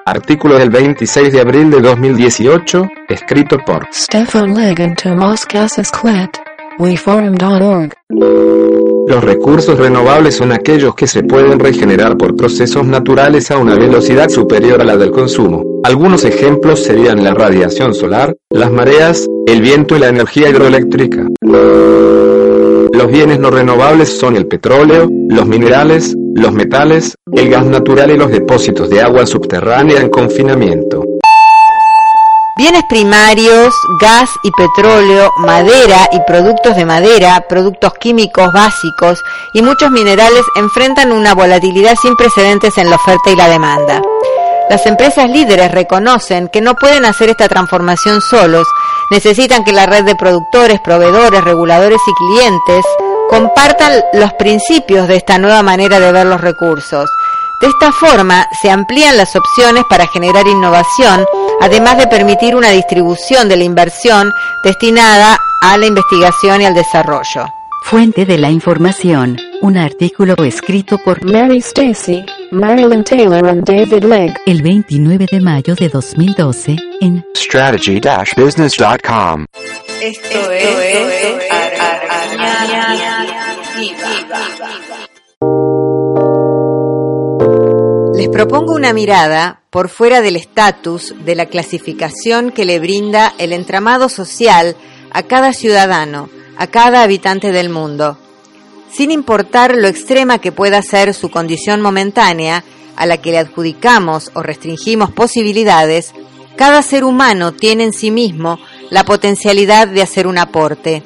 Artículo 0.07 0.59
del 0.59 0.69
26 0.69 1.33
de 1.33 1.41
abril 1.41 1.71
de 1.71 1.81
2018, 1.81 2.87
escrito 3.09 3.57
por 3.65 3.87
Stefan 3.91 4.53
Leg 4.53 4.79
and 4.79 5.01
Tomas 5.01 5.47
Casasclet, 5.47 6.29
WeForum.org. 6.77 7.91
Los 9.07 9.23
recursos 9.23 9.79
renovables 9.79 10.35
son 10.35 10.51
aquellos 10.51 10.93
que 10.93 11.07
se 11.07 11.23
pueden 11.23 11.57
regenerar 11.59 12.17
por 12.17 12.35
procesos 12.35 12.85
naturales 12.85 13.49
a 13.49 13.57
una 13.57 13.73
velocidad 13.73 14.29
superior 14.29 14.79
a 14.79 14.83
la 14.83 14.95
del 14.95 15.09
consumo. 15.09 15.63
Algunos 15.83 16.23
ejemplos 16.23 16.83
serían 16.83 17.23
la 17.23 17.33
radiación 17.33 17.95
solar, 17.95 18.35
las 18.51 18.71
mareas, 18.71 19.25
el 19.47 19.61
viento 19.63 19.95
y 19.95 19.99
la 20.01 20.09
energía 20.09 20.49
hidroeléctrica. 20.49 21.25
Los 21.41 23.11
bienes 23.11 23.39
no 23.39 23.49
renovables 23.49 24.15
son 24.15 24.35
el 24.35 24.45
petróleo, 24.45 25.09
los 25.29 25.47
minerales, 25.47 26.15
los 26.35 26.51
metales, 26.51 27.15
el 27.31 27.49
gas 27.49 27.65
natural 27.65 28.11
y 28.11 28.17
los 28.17 28.29
depósitos 28.29 28.89
de 28.89 29.01
agua 29.01 29.25
subterránea 29.25 30.01
en 30.01 30.09
confinamiento. 30.09 31.01
Bienes 32.57 32.83
primarios, 32.89 33.73
gas 34.01 34.29
y 34.43 34.51
petróleo, 34.51 35.31
madera 35.37 36.09
y 36.11 36.19
productos 36.27 36.75
de 36.75 36.85
madera, 36.85 37.45
productos 37.47 37.93
químicos 37.93 38.51
básicos 38.51 39.23
y 39.53 39.61
muchos 39.61 39.91
minerales 39.91 40.43
enfrentan 40.57 41.13
una 41.13 41.33
volatilidad 41.33 41.95
sin 42.01 42.15
precedentes 42.17 42.77
en 42.77 42.89
la 42.89 42.97
oferta 42.97 43.31
y 43.31 43.35
la 43.37 43.47
demanda. 43.47 44.01
Las 44.69 44.85
empresas 44.87 45.29
líderes 45.29 45.71
reconocen 45.71 46.49
que 46.49 46.59
no 46.59 46.75
pueden 46.75 47.05
hacer 47.05 47.29
esta 47.29 47.47
transformación 47.47 48.19
solos, 48.19 48.67
necesitan 49.09 49.63
que 49.63 49.71
la 49.71 49.85
red 49.85 50.03
de 50.03 50.15
productores, 50.15 50.81
proveedores, 50.81 51.43
reguladores 51.43 51.99
y 52.05 52.33
clientes 52.33 52.85
compartan 53.29 54.01
los 54.13 54.33
principios 54.33 55.07
de 55.07 55.17
esta 55.17 55.37
nueva 55.37 55.63
manera 55.63 55.99
de 55.99 56.11
ver 56.11 56.25
los 56.25 56.41
recursos. 56.41 57.09
De 57.61 57.67
esta 57.67 57.91
forma 57.91 58.45
se 58.61 58.69
amplían 58.69 59.17
las 59.17 59.35
opciones 59.35 59.83
para 59.89 60.07
generar 60.07 60.45
innovación, 60.47 61.25
además 61.61 61.97
de 61.97 62.07
permitir 62.07 62.55
una 62.55 62.71
distribución 62.71 63.47
de 63.47 63.57
la 63.57 63.63
inversión 63.63 64.31
destinada 64.63 65.37
a 65.61 65.77
la 65.77 65.85
investigación 65.85 66.61
y 66.61 66.65
al 66.65 66.73
desarrollo. 66.73 67.45
Fuente 67.85 68.25
de 68.25 68.37
la 68.39 68.49
información, 68.49 69.37
un 69.61 69.77
artículo 69.77 70.33
escrito 70.43 70.97
por 71.05 71.23
Mary 71.23 71.59
Stacy, 71.59 72.25
Marilyn 72.51 73.03
Taylor 73.03 73.47
and 73.47 73.63
David 73.63 74.03
Legg. 74.03 74.33
el 74.47 74.63
29 74.63 75.27
de 75.31 75.39
mayo 75.39 75.75
de 75.75 75.89
2012 75.89 76.75
en 77.01 77.23
strategy-business.com. 77.35 79.45
Esto, 80.01 80.51
es, 80.51 81.45
Les 88.15 88.29
propongo 88.29 88.73
una 88.73 88.93
mirada 88.93 89.61
por 89.69 89.89
fuera 89.89 90.21
del 90.21 90.35
estatus 90.35 91.13
de 91.25 91.35
la 91.35 91.47
clasificación 91.47 92.51
que 92.51 92.65
le 92.65 92.79
brinda 92.79 93.33
el 93.37 93.51
entramado 93.51 94.09
social 94.09 94.75
a 95.11 95.23
cada 95.23 95.53
ciudadano, 95.53 96.29
a 96.57 96.67
cada 96.67 97.03
habitante 97.03 97.51
del 97.51 97.69
mundo. 97.69 98.17
Sin 98.91 99.11
importar 99.11 99.75
lo 99.75 99.87
extrema 99.87 100.39
que 100.39 100.53
pueda 100.53 100.81
ser 100.81 101.13
su 101.13 101.29
condición 101.29 101.81
momentánea, 101.81 102.63
a 102.95 103.05
la 103.05 103.17
que 103.17 103.31
le 103.31 103.39
adjudicamos 103.39 104.31
o 104.33 104.41
restringimos 104.41 105.11
posibilidades, 105.11 106.13
cada 106.55 106.81
ser 106.81 107.03
humano 107.03 107.51
tiene 107.51 107.83
en 107.83 107.93
sí 107.93 108.11
mismo 108.11 108.59
la 108.89 109.03
potencialidad 109.03 109.89
de 109.89 110.01
hacer 110.01 110.27
un 110.27 110.37
aporte. 110.37 111.03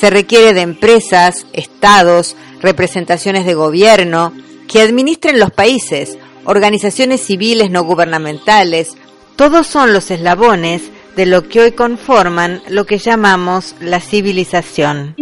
Se 0.00 0.08
requiere 0.08 0.54
de 0.54 0.62
empresas, 0.62 1.46
estados, 1.52 2.34
representaciones 2.62 3.44
de 3.44 3.52
gobierno, 3.54 4.32
que 4.66 4.80
administren 4.80 5.38
los 5.38 5.50
países, 5.50 6.16
organizaciones 6.44 7.20
civiles 7.20 7.70
no 7.70 7.84
gubernamentales, 7.84 8.96
todos 9.36 9.66
son 9.66 9.92
los 9.92 10.10
eslabones 10.10 10.82
de 11.16 11.26
lo 11.26 11.48
que 11.48 11.60
hoy 11.60 11.72
conforman 11.72 12.62
lo 12.68 12.86
que 12.86 12.98
llamamos 12.98 13.74
la 13.80 14.00
civilización. 14.00 15.16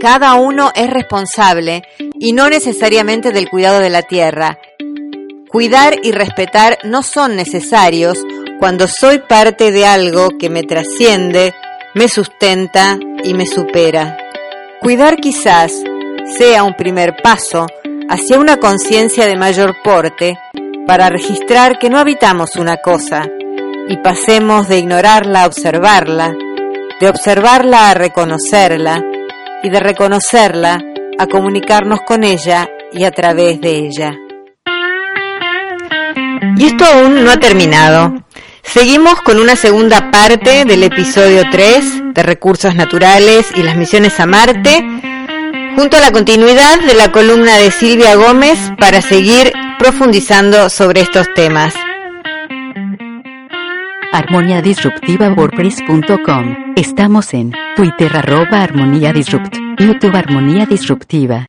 Cada 0.00 0.34
uno 0.34 0.72
es 0.74 0.88
responsable 0.88 1.82
y 2.18 2.32
no 2.32 2.48
necesariamente 2.48 3.32
del 3.32 3.48
cuidado 3.48 3.80
de 3.80 3.90
la 3.90 4.02
tierra. 4.02 4.58
Cuidar 5.48 5.96
y 6.02 6.12
respetar 6.12 6.78
no 6.84 7.02
son 7.02 7.34
necesarios 7.36 8.18
cuando 8.58 8.88
soy 8.88 9.18
parte 9.20 9.72
de 9.72 9.86
algo 9.86 10.30
que 10.38 10.50
me 10.50 10.62
trasciende, 10.62 11.54
me 11.96 12.08
sustenta 12.08 12.98
y 13.24 13.32
me 13.32 13.46
supera. 13.46 14.18
Cuidar 14.82 15.16
quizás 15.16 15.72
sea 16.38 16.62
un 16.62 16.74
primer 16.74 17.16
paso 17.22 17.66
hacia 18.10 18.38
una 18.38 18.58
conciencia 18.58 19.24
de 19.24 19.34
mayor 19.34 19.76
porte 19.82 20.38
para 20.86 21.08
registrar 21.08 21.78
que 21.78 21.88
no 21.88 21.98
habitamos 21.98 22.56
una 22.56 22.76
cosa 22.76 23.24
y 23.88 23.96
pasemos 23.96 24.68
de 24.68 24.78
ignorarla 24.78 25.44
a 25.44 25.46
observarla, 25.46 26.36
de 27.00 27.08
observarla 27.08 27.88
a 27.90 27.94
reconocerla 27.94 29.02
y 29.62 29.70
de 29.70 29.80
reconocerla 29.80 30.78
a 31.18 31.26
comunicarnos 31.26 32.00
con 32.02 32.24
ella 32.24 32.68
y 32.92 33.04
a 33.04 33.10
través 33.10 33.58
de 33.62 33.70
ella. 33.70 34.12
Y 36.58 36.66
esto 36.66 36.84
aún 36.84 37.24
no 37.24 37.30
ha 37.30 37.38
terminado. 37.38 38.25
Seguimos 38.66 39.22
con 39.22 39.38
una 39.38 39.56
segunda 39.56 40.10
parte 40.10 40.64
del 40.64 40.82
episodio 40.82 41.44
3 41.50 42.14
de 42.14 42.22
Recursos 42.22 42.74
Naturales 42.74 43.46
y 43.54 43.62
las 43.62 43.76
misiones 43.76 44.18
a 44.20 44.26
Marte, 44.26 44.84
junto 45.76 45.96
a 45.96 46.00
la 46.00 46.10
continuidad 46.10 46.80
de 46.80 46.94
la 46.94 47.10
columna 47.10 47.56
de 47.56 47.70
Silvia 47.70 48.16
Gómez 48.16 48.58
para 48.78 49.00
seguir 49.00 49.52
profundizando 49.78 50.68
sobre 50.68 51.00
estos 51.00 51.32
temas. 51.34 51.74
Armonía 54.12 54.62
Disruptiva 54.62 55.28
WordPress.com. 55.30 56.74
Estamos 56.76 57.34
en 57.34 57.52
Twitter 57.76 58.16
arroba 58.16 58.62
Armonía 58.62 59.12
Disrupt, 59.12 59.56
YouTube 59.78 60.16
Armonía 60.16 60.66
Disruptiva. 60.66 61.46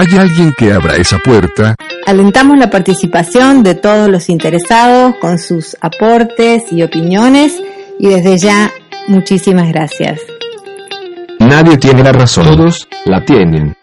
¿Hay 0.00 0.16
alguien 0.16 0.54
que 0.56 0.72
abra 0.72 0.96
esa 0.96 1.18
puerta? 1.18 1.74
Alentamos 2.06 2.56
la 2.56 2.70
participación 2.70 3.62
de 3.62 3.74
todos 3.74 4.08
los 4.08 4.30
interesados 4.30 5.16
con 5.16 5.38
sus 5.38 5.76
aportes 5.82 6.72
y 6.72 6.82
opiniones 6.82 7.60
y 7.98 8.08
desde 8.08 8.38
ya 8.38 8.72
muchísimas 9.08 9.68
gracias. 9.68 10.18
Nadie 11.38 11.76
tiene 11.76 12.02
la 12.02 12.12
razón. 12.12 12.46
Todos 12.46 12.88
la 13.04 13.22
tienen. 13.26 13.76